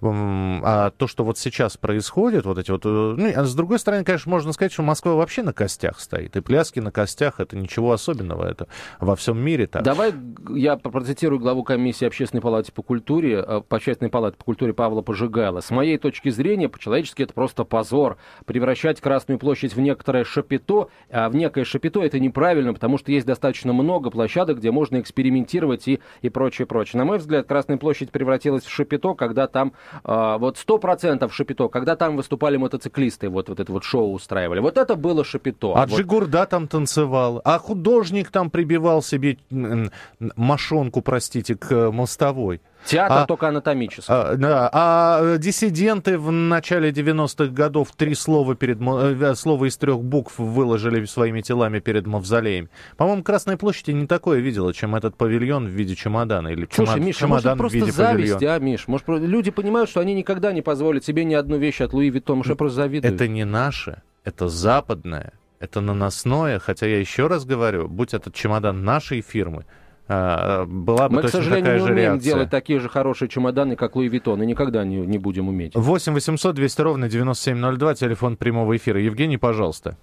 А 0.01 0.91
то, 0.91 1.07
что 1.07 1.23
вот 1.23 1.37
сейчас 1.37 1.77
происходит, 1.77 2.45
вот 2.45 2.57
эти 2.57 2.71
вот... 2.71 2.85
э, 2.85 2.89
Ну, 2.89 3.31
а 3.35 3.45
с 3.45 3.55
другой 3.55 3.79
стороны, 3.79 4.03
конечно, 4.03 4.29
можно 4.29 4.53
сказать, 4.53 4.71
что 4.71 4.83
Москва 4.83 5.15
вообще 5.15 5.43
на 5.43 5.53
костях 5.53 5.99
стоит. 5.99 6.35
И 6.35 6.41
пляски 6.41 6.79
на 6.79 6.91
костях— 6.91 7.35
это 7.39 7.55
ничего 7.57 7.91
особенного. 7.91 8.45
Это 8.45 8.67
во 8.99 9.15
всем 9.15 9.39
мире 9.39 9.67
так. 9.67 9.83
Давай 9.83 10.13
я 10.49 10.77
процитирую 10.77 11.39
главу 11.39 11.63
комиссии 11.63 12.05
Общественной 12.05 12.41
палаты 12.41 12.71
по 12.71 12.81
культуре, 12.81 13.43
э, 13.45 13.61
по 13.67 13.77
Общественной 13.77 14.09
палате 14.09 14.37
по 14.37 14.45
культуре 14.45 14.73
Павла 14.73 15.01
Пожигайла. 15.01 15.61
С 15.61 15.71
моей 15.71 15.97
точки 15.97 16.29
зрения, 16.29 16.69
по-человечески 16.69 17.23
это 17.23 17.33
просто 17.33 17.63
позор. 17.63 18.17
Превращать 18.45 19.01
Красную 19.01 19.39
площадь 19.39 19.75
в 19.75 19.79
некоторое 19.79 20.23
шапито, 20.23 20.89
а 21.09 21.29
в 21.29 21.35
некое 21.35 21.63
шапито 21.63 22.01
это 22.03 22.19
неправильно, 22.19 22.73
потому 22.73 22.97
что 22.97 23.11
есть 23.11 23.25
достаточно 23.25 23.73
много 23.73 24.09
площадок, 24.09 24.57
где 24.57 24.71
можно 24.71 24.99
экспериментировать 24.99 25.87
и, 25.87 25.99
и 26.21 26.29
прочее, 26.29 26.65
прочее. 26.65 26.99
На 26.99 27.05
мой 27.05 27.17
взгляд, 27.17 27.47
Красная 27.47 27.77
площадь 27.77 28.11
превратилась 28.11 28.63
в 28.63 28.69
шапито, 28.69 29.13
когда 29.13 29.47
там 29.47 29.68
э, 30.03 30.38
вот 30.39 30.58
сто 30.58 30.77
процентов 30.77 31.34
шапито, 31.34 31.67
когда 31.67 31.95
там 31.95 32.15
выступали 32.15 32.58
мотоциклисты, 32.58 33.29
вот, 33.29 33.49
вот 33.49 33.60
это 33.60 33.71
вот 33.71 33.84
шоу 33.84 34.13
устраивали. 34.13 34.60
Вот 34.60 34.77
это 34.77 34.95
было 34.95 35.23
шапито. 35.23 35.73
А 35.75 35.86
Вот. 35.86 35.97
Джигурда 35.97 36.45
там 36.45 36.67
танцевал, 36.67 37.41
а 37.43 37.58
художник 37.60 38.29
там 38.32 38.49
прибивал 38.49 39.01
себе 39.01 39.38
м, 39.51 39.91
м, 40.19 40.32
мошонку, 40.36 41.01
простите, 41.01 41.55
к 41.55 41.71
э, 41.71 41.91
мостовой. 41.91 42.62
Театр 42.85 43.17
а- 43.19 43.25
только 43.25 43.47
анатомический. 43.49 44.05
А, 44.07 44.35
да, 44.35 44.69
а 44.71 45.19
э, 45.21 45.37
диссиденты 45.37 46.17
в 46.17 46.31
начале 46.31 46.91
90-х 46.91 47.51
годов 47.51 47.91
три 47.95 48.15
слова, 48.15 48.55
перед, 48.55 48.79
мо- 48.79 48.99
э, 49.01 49.35
слова 49.35 49.65
из 49.65 49.77
трех 49.77 50.01
букв 50.01 50.39
выложили 50.39 51.03
своими 51.05 51.41
телами 51.41 51.79
перед 51.79 52.07
мавзолеем. 52.07 52.69
По-моему, 52.97 53.23
Красная 53.23 53.57
площадь 53.57 53.89
и 53.89 53.93
не 53.93 54.07
такое 54.07 54.39
видела, 54.39 54.73
чем 54.73 54.95
этот 54.95 55.15
павильон 55.17 55.65
в 55.67 55.69
виде 55.71 55.95
чемодана. 55.95 56.47
Или 56.47 56.67
Слушай, 56.71 56.95
чемод- 56.95 57.05
Миша, 57.05 57.27
может, 57.27 57.43
чемодан 57.43 57.57
в 57.57 57.59
просто 57.59 57.77
виде 57.77 57.91
зависть, 57.91 58.33
павильона. 58.33 58.55
а, 58.55 58.59
Миш? 58.59 58.87
Может, 58.87 59.07
люди 59.07 59.51
понимают, 59.51 59.89
что 59.89 59.99
они 59.99 60.13
никогда 60.13 60.51
не 60.53 60.61
позволят 60.61 61.03
себе 61.03 61.25
ни 61.25 61.33
одну 61.33 61.57
вещь 61.57 61.81
от 61.81 61.93
Луи 61.93 62.09
Виттона, 62.09 62.37
может, 62.37 62.49
я 62.51 62.55
просто 62.55 62.75
завидую. 62.77 63.13
Это 63.13 63.27
не 63.27 63.45
наше, 63.45 64.01
это 64.23 64.47
западное, 64.47 65.33
это 65.59 65.81
наносное. 65.81 66.59
Хотя 66.59 66.87
я 66.87 66.99
еще 66.99 67.27
раз 67.27 67.45
говорю, 67.45 67.87
будь 67.87 68.13
этот 68.13 68.33
чемодан 68.33 68.83
нашей 68.83 69.21
фирмы, 69.21 69.65
была 70.10 71.08
бы 71.10 71.15
Мы, 71.15 71.19
к 71.22 71.26
точно 71.26 71.39
сожалению, 71.41 71.63
такая 71.65 71.80
не 71.80 71.86
же 71.88 71.93
умеем 71.93 72.12
реакция. 72.13 72.34
делать 72.34 72.50
такие 72.50 72.80
же 72.80 72.89
хорошие 72.89 73.30
чемоданы, 73.30 73.76
как 73.76 73.95
Луи 73.95 74.08
Виттон, 74.08 74.41
и 74.41 74.45
никогда 74.45 74.84
не, 74.84 74.98
не 75.06 75.17
будем 75.19 75.48
уметь. 75.50 75.76
8 75.76 76.13
800 76.13 76.56
200 76.56 76.82
ровно 76.82 77.08
9702, 77.10 77.93
телефон 77.95 78.36
прямого 78.36 78.76
эфира. 78.76 79.00
Евгений, 79.00 79.38
пожалуйста. 79.38 79.95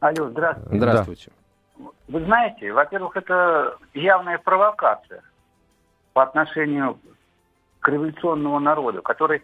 Алло, 0.00 0.28
здравствуйте. 0.30 0.76
Здравствуйте. 0.76 1.30
Вы 2.08 2.24
знаете, 2.24 2.72
во-первых, 2.72 3.16
это 3.16 3.76
явная 3.94 4.38
провокация 4.38 5.22
по 6.12 6.22
отношению 6.22 6.98
к 7.80 7.88
революционному 7.88 8.58
народу, 8.60 9.00
который 9.00 9.42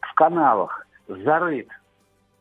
в 0.00 0.14
каналах 0.14 0.86
зарыт. 1.08 1.68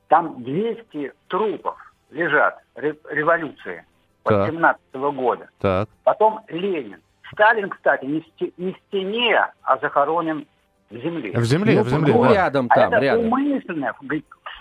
Там 0.09 0.43
200 0.43 1.13
трупов 1.27 1.75
лежат 2.11 2.59
ре- 2.75 2.97
революции 3.09 3.85
Так. 4.23 4.49
17 4.51 4.81
года. 4.93 5.49
Так. 5.59 5.89
Потом 6.03 6.41
Ленин. 6.47 6.99
Сталин, 7.33 7.69
кстати, 7.69 8.05
не 8.05 8.19
в, 8.21 8.25
сте- 8.35 8.51
не 8.57 8.73
в 8.73 8.77
стене, 8.87 9.47
а 9.63 9.77
захоронен 9.77 10.45
в 10.89 10.95
земле. 10.97 11.31
В 11.33 11.43
земле, 11.45 11.77
Ну, 11.77 11.83
в 11.83 11.89
земле. 11.89 12.13
ну, 12.13 12.23
да. 12.23 12.33
рядом 12.33 12.67
А 12.69 12.75
там, 12.75 12.91
это 12.93 13.01
рядом. 13.01 13.25
умышленно. 13.27 13.93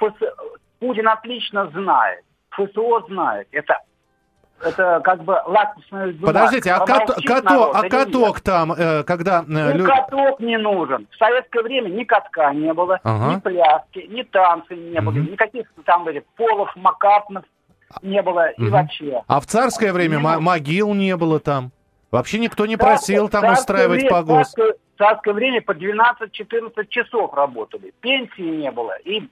ФС- 0.00 0.32
Путин 0.78 1.08
отлично 1.08 1.68
знает. 1.70 2.24
ФСО 2.50 3.04
знает. 3.08 3.48
Это, 3.52 3.78
это 4.62 5.00
как 5.02 5.24
бы 5.24 5.32
лакмусная 5.46 6.12
бумага. 6.12 6.26
Подождите, 6.26 6.70
а, 6.70 6.78
кат- 6.86 7.06
каток, 7.26 7.44
народ 7.44 7.70
а 7.74 7.88
каток 7.88 8.34
нет? 8.36 8.42
там, 8.44 8.72
э, 8.72 9.02
когда... 9.04 9.40
э, 9.40 9.44
Ни 9.52 9.78
лю- 9.78 9.86
каток 9.86 10.40
не 10.40 10.56
нужен. 10.58 11.06
В 11.10 11.16
советское 11.16 11.62
время 11.62 11.88
ни 11.88 12.04
катка 12.04 12.52
не 12.54 12.72
было, 12.72 13.00
Ага. 13.02 13.34
ни 13.34 13.40
пляски, 13.40 14.06
ни 14.08 14.22
танцы 14.22 14.74
не 14.76 15.00
было, 15.00 15.12
Мгм. 15.12 15.32
никаких 15.32 15.66
там 15.84 16.04
были 16.04 16.24
полов, 16.36 16.70
макатнов 16.76 17.44
не 18.02 18.22
было 18.22 18.50
и 18.50 18.62
Мгм. 18.62 18.70
вообще. 18.70 19.22
А 19.26 19.40
в 19.40 19.46
царское 19.46 19.92
время 19.92 20.18
нужно. 20.20 20.40
могил 20.40 20.94
не 20.94 21.16
было 21.16 21.40
там. 21.40 21.70
Вообще 22.10 22.38
никто 22.38 22.66
не 22.66 22.76
Царское- 22.76 22.96
просил 22.96 23.28
там 23.28 23.42
царское 23.42 23.60
устраивать 23.60 24.00
время- 24.00 24.10
погост. 24.10 24.54
Царское, 24.56 24.74
царское 24.98 25.32
время 25.34 25.62
по 25.62 25.74
12-14 25.74 26.88
часов 26.88 27.32
работали. 27.34 27.92
Пенсии 28.00 28.42
не 28.42 28.70
было. 28.70 28.96
И 29.04 29.28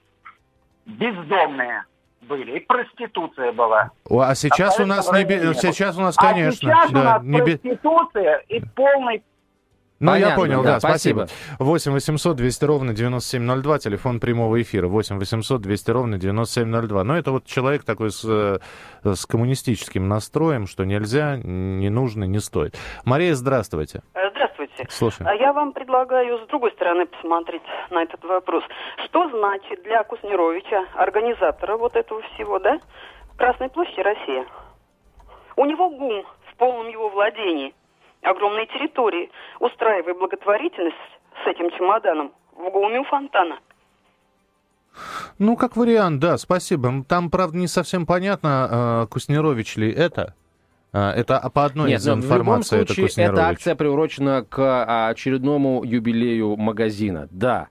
бездомные 0.87 1.85
были. 2.23 2.59
И 2.59 2.61
проституция 2.61 3.53
была. 3.53 3.91
А 4.11 4.35
сейчас 4.35 4.79
А 4.79 4.83
у 4.83 4.87
нас 4.87 5.11
не, 5.13 5.25
сейчас 5.55 5.97
у 5.97 6.01
нас, 6.01 6.15
А 6.19 6.23
конечно, 6.23 6.53
сейчас 6.71 6.91
у 6.91 6.95
да, 6.95 7.03
нас 7.05 7.23
не 7.23 7.39
проституция 7.43 8.39
и 8.49 8.61
полный 8.75 9.23
Ну, 10.01 10.13
я 10.15 10.21
Понятно, 10.37 10.37
понял, 10.37 10.63
да, 10.63 10.73
да, 10.75 10.81
спасибо. 10.81 11.27
спасибо. 11.27 11.65
8 11.65 11.93
800 11.93 12.37
200 12.37 12.65
ровно 12.65 12.95
9702, 12.95 13.79
телефон 13.81 14.21
прямого 14.21 14.63
эфира. 14.63 14.87
8 14.87 15.19
800 15.19 15.61
200 15.61 15.91
ровно 15.91 16.19
9702. 16.19 17.03
Но 17.05 17.19
это 17.19 17.33
вот 17.33 17.47
человек 17.47 17.83
такой 17.85 18.11
с, 18.13 18.25
э, 18.25 18.59
с 19.03 19.27
коммунистическим 19.27 20.07
настроем, 20.07 20.67
что 20.69 20.85
нельзя, 20.85 21.37
не 21.37 21.91
нужно, 21.91 22.25
не 22.25 22.39
стоит. 22.39 22.77
Мария, 23.05 23.35
здравствуйте. 23.35 24.03
Э, 24.15 24.29
Здравствуйте. 24.31 24.87
Слушай. 24.89 25.27
А 25.27 25.35
я 25.35 25.53
вам 25.53 25.73
предлагаю 25.73 26.39
с 26.45 26.49
другой 26.49 26.71
стороны 26.73 27.07
посмотреть 27.07 27.63
на 27.91 28.03
этот 28.05 28.23
вопрос. 28.25 28.63
Что 29.07 29.29
значит 29.31 29.83
для 29.83 30.05
Куснеровича, 30.05 30.85
организатора 30.95 31.77
вот 31.77 31.97
этого 31.97 32.23
всего, 32.35 32.59
да, 32.61 32.79
Красной 33.37 33.69
площади 33.69 34.01
Россия? 34.01 34.47
У 35.57 35.65
него 35.65 35.91
ГУМ 35.91 36.25
в 36.53 36.57
полном 36.57 36.89
его 36.89 37.09
владении, 37.09 37.75
огромные 38.23 38.67
территории. 38.67 39.31
Устраивая 39.61 40.15
благотворительность 40.15 40.97
с 41.45 41.47
этим 41.47 41.71
чемоданом 41.71 42.33
в 42.57 42.71
ГУМе 42.71 43.01
у 43.01 43.05
фонтана. 43.05 43.59
Ну, 45.39 45.57
как 45.57 45.77
вариант, 45.77 46.21
да, 46.21 46.39
спасибо. 46.39 47.05
Там, 47.09 47.31
правда, 47.31 47.57
не 47.57 47.69
совсем 47.69 48.05
понятно, 48.07 49.05
э, 49.05 49.07
Куснерович 49.09 49.77
ли 49.77 49.93
это. 49.93 50.35
А, 50.93 51.13
Это 51.13 51.39
по 51.51 51.65
одной 51.65 51.91
Нет, 51.91 52.01
из 52.01 52.07
но 52.07 52.15
в 52.15 52.17
любом 52.17 52.25
информации, 52.31 52.77
это 52.79 52.87
случае, 52.87 53.07
Куснерович. 53.07 53.39
эта 53.39 53.49
акция 53.49 53.75
приурочена 53.75 54.45
к 54.49 54.59
а, 54.59 55.09
очередному 55.09 55.85
юбилею 55.85 56.57
магазина. 56.57 57.29
Да. 57.31 57.69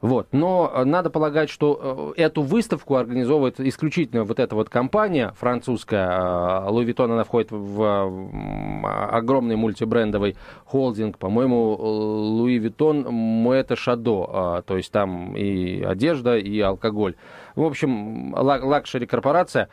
Вот. 0.00 0.28
Но 0.32 0.70
э, 0.74 0.84
надо 0.84 1.10
полагать, 1.10 1.50
что 1.50 2.14
э, 2.16 2.22
эту 2.22 2.42
выставку 2.42 2.96
организовывает 2.96 3.60
исключительно 3.60 4.24
вот 4.24 4.38
эта 4.40 4.54
вот 4.54 4.70
компания 4.70 5.32
французская. 5.38 6.66
Луи 6.68 6.86
Vuitton, 6.86 7.12
она 7.12 7.24
входит 7.24 7.50
в 7.50 7.82
м, 7.82 8.86
огромный 8.86 9.56
мультибрендовый 9.56 10.36
холдинг. 10.64 11.18
По-моему, 11.18 11.74
Louis 11.78 12.58
Vuitton 12.58 13.10
Moët 13.10 13.76
Chandon. 13.76 14.26
а, 14.28 14.62
То 14.62 14.76
есть 14.78 14.90
там 14.90 15.36
и 15.36 15.82
одежда, 15.82 16.38
и 16.38 16.58
алкоголь. 16.60 17.16
В 17.54 17.62
общем, 17.62 18.32
ла- 18.34 18.60
luxury 18.62 19.06
корпорация. 19.06 19.68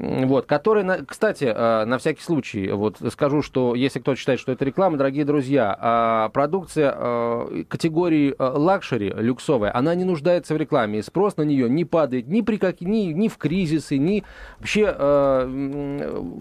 Вот, 0.00 0.46
который, 0.46 0.82
на, 0.82 1.04
кстати, 1.04 1.44
э, 1.44 1.84
на 1.84 1.98
всякий 1.98 2.22
случай, 2.22 2.70
вот 2.70 2.96
скажу, 3.12 3.42
что 3.42 3.74
если 3.74 3.98
кто-то 3.98 4.18
считает, 4.18 4.40
что 4.40 4.52
это 4.52 4.64
реклама, 4.64 4.96
дорогие 4.96 5.24
друзья, 5.24 5.76
а 5.78 6.28
продукция 6.30 6.94
э, 6.96 7.64
категории 7.68 8.34
luxury, 8.38 9.12
люксовая, 9.14 9.74
она 9.76 9.94
не 9.94 10.04
нуждается 10.04 10.54
в 10.54 10.56
рекламе, 10.56 11.00
и 11.00 11.02
спрос 11.02 11.36
на 11.36 11.42
нее 11.42 11.68
не 11.68 11.84
падает 11.84 12.28
ни, 12.28 12.40
при 12.40 12.56
как, 12.56 12.80
ни, 12.80 13.12
ни 13.12 13.28
в 13.28 13.36
кризисы, 13.36 13.98
ни 13.98 14.24
вообще 14.58 14.80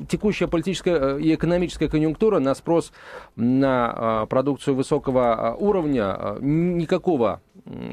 текущая 0.10 0.48
политическая 0.48 1.18
и 1.18 1.34
экономическая 1.36 1.90
конъюнктура 1.90 2.40
на 2.40 2.56
спрос 2.56 2.92
на 3.36 4.26
продукцию 4.30 4.76
высокого 4.76 5.56
уровня 5.60 6.38
никакого 6.40 7.42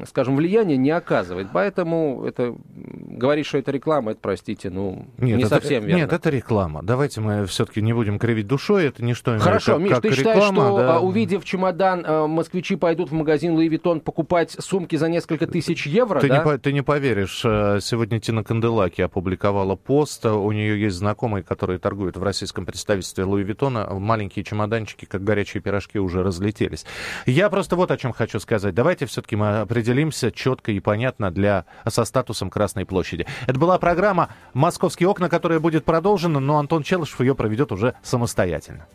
скажем, 0.07 0.35
влияния 0.35 0.77
не 0.77 0.91
оказывает. 0.91 1.47
Поэтому 1.53 2.23
это 2.25 2.55
говорить, 2.75 3.45
что 3.45 3.57
это 3.57 3.71
реклама, 3.71 4.11
это, 4.11 4.19
простите, 4.21 4.69
ну, 4.69 5.07
нет, 5.17 5.37
не 5.37 5.43
это, 5.43 5.56
совсем 5.61 5.85
верно. 5.85 6.01
Нет, 6.01 6.13
это 6.13 6.29
реклама. 6.29 6.81
Давайте 6.83 7.21
мы 7.21 7.45
все-таки 7.45 7.81
не 7.81 7.93
будем 7.93 8.19
кривить 8.19 8.47
душой, 8.47 8.87
это 8.87 9.03
не 9.03 9.13
что 9.13 9.37
Хорошо, 9.39 9.73
как, 9.73 9.81
Миш, 9.81 9.91
как 9.91 10.01
ты 10.01 10.09
реклама, 10.09 10.37
считаешь, 10.37 10.53
что, 10.53 10.77
да. 10.77 10.95
А, 10.95 10.99
увидев 10.99 11.45
чемодан, 11.45 12.03
а, 12.05 12.27
москвичи 12.27 12.75
пойдут 12.75 13.09
в 13.09 13.13
магазин 13.13 13.53
Louis 13.53 13.67
Vuitton 13.67 13.99
покупать 13.99 14.55
сумки 14.59 14.95
за 14.95 15.09
несколько 15.09 15.47
тысяч 15.47 15.85
евро, 15.87 16.19
ты 16.19 16.27
да? 16.29 16.43
Не, 16.43 16.57
ты 16.57 16.73
не 16.73 16.81
поверишь, 16.81 17.41
э, 17.43 17.79
сегодня 17.81 18.19
Тина 18.19 18.43
Канделаки 18.43 19.01
опубликовала 19.01 19.75
пост, 19.75 20.25
у 20.25 20.51
нее 20.51 20.79
есть 20.79 20.97
знакомые, 20.97 21.43
которые 21.43 21.79
торгуют 21.79 22.17
в 22.17 22.23
российском 22.23 22.65
представительстве 22.65 23.23
Луи 23.23 23.43
Виттона, 23.43 23.87
маленькие 23.93 24.43
чемоданчики, 24.43 25.05
как 25.05 25.23
горячие 25.23 25.61
пирожки, 25.61 25.99
уже 25.99 26.23
разлетелись. 26.23 26.85
Я 27.25 27.49
просто 27.49 27.75
вот 27.75 27.91
о 27.91 27.97
чем 27.97 28.13
хочу 28.13 28.39
сказать. 28.39 28.73
Давайте 28.73 29.05
все-таки 29.05 29.35
мы 29.35 29.59
определимся 29.59 30.31
четко 30.31 30.71
и 30.71 30.79
понятно 30.79 31.31
для, 31.31 31.65
со 31.87 32.05
статусом 32.05 32.49
Красной 32.49 32.85
площади. 32.85 33.25
Это 33.45 33.59
была 33.59 33.77
программа 33.77 34.29
«Московские 34.53 35.09
окна», 35.09 35.29
которая 35.37 35.59
будет 35.59 35.85
продолжена, 35.85 36.39
но 36.39 36.57
Антон 36.57 36.81
Челышев 36.81 37.21
ее 37.21 37.35
проведет 37.35 37.71
уже 37.71 37.93
самостоятельно. 38.01 38.87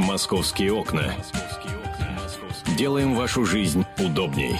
«Московские 0.00 0.72
окна». 0.72 1.14
Делаем 2.76 3.14
вашу 3.14 3.44
жизнь 3.44 3.84
удобней. 4.04 4.56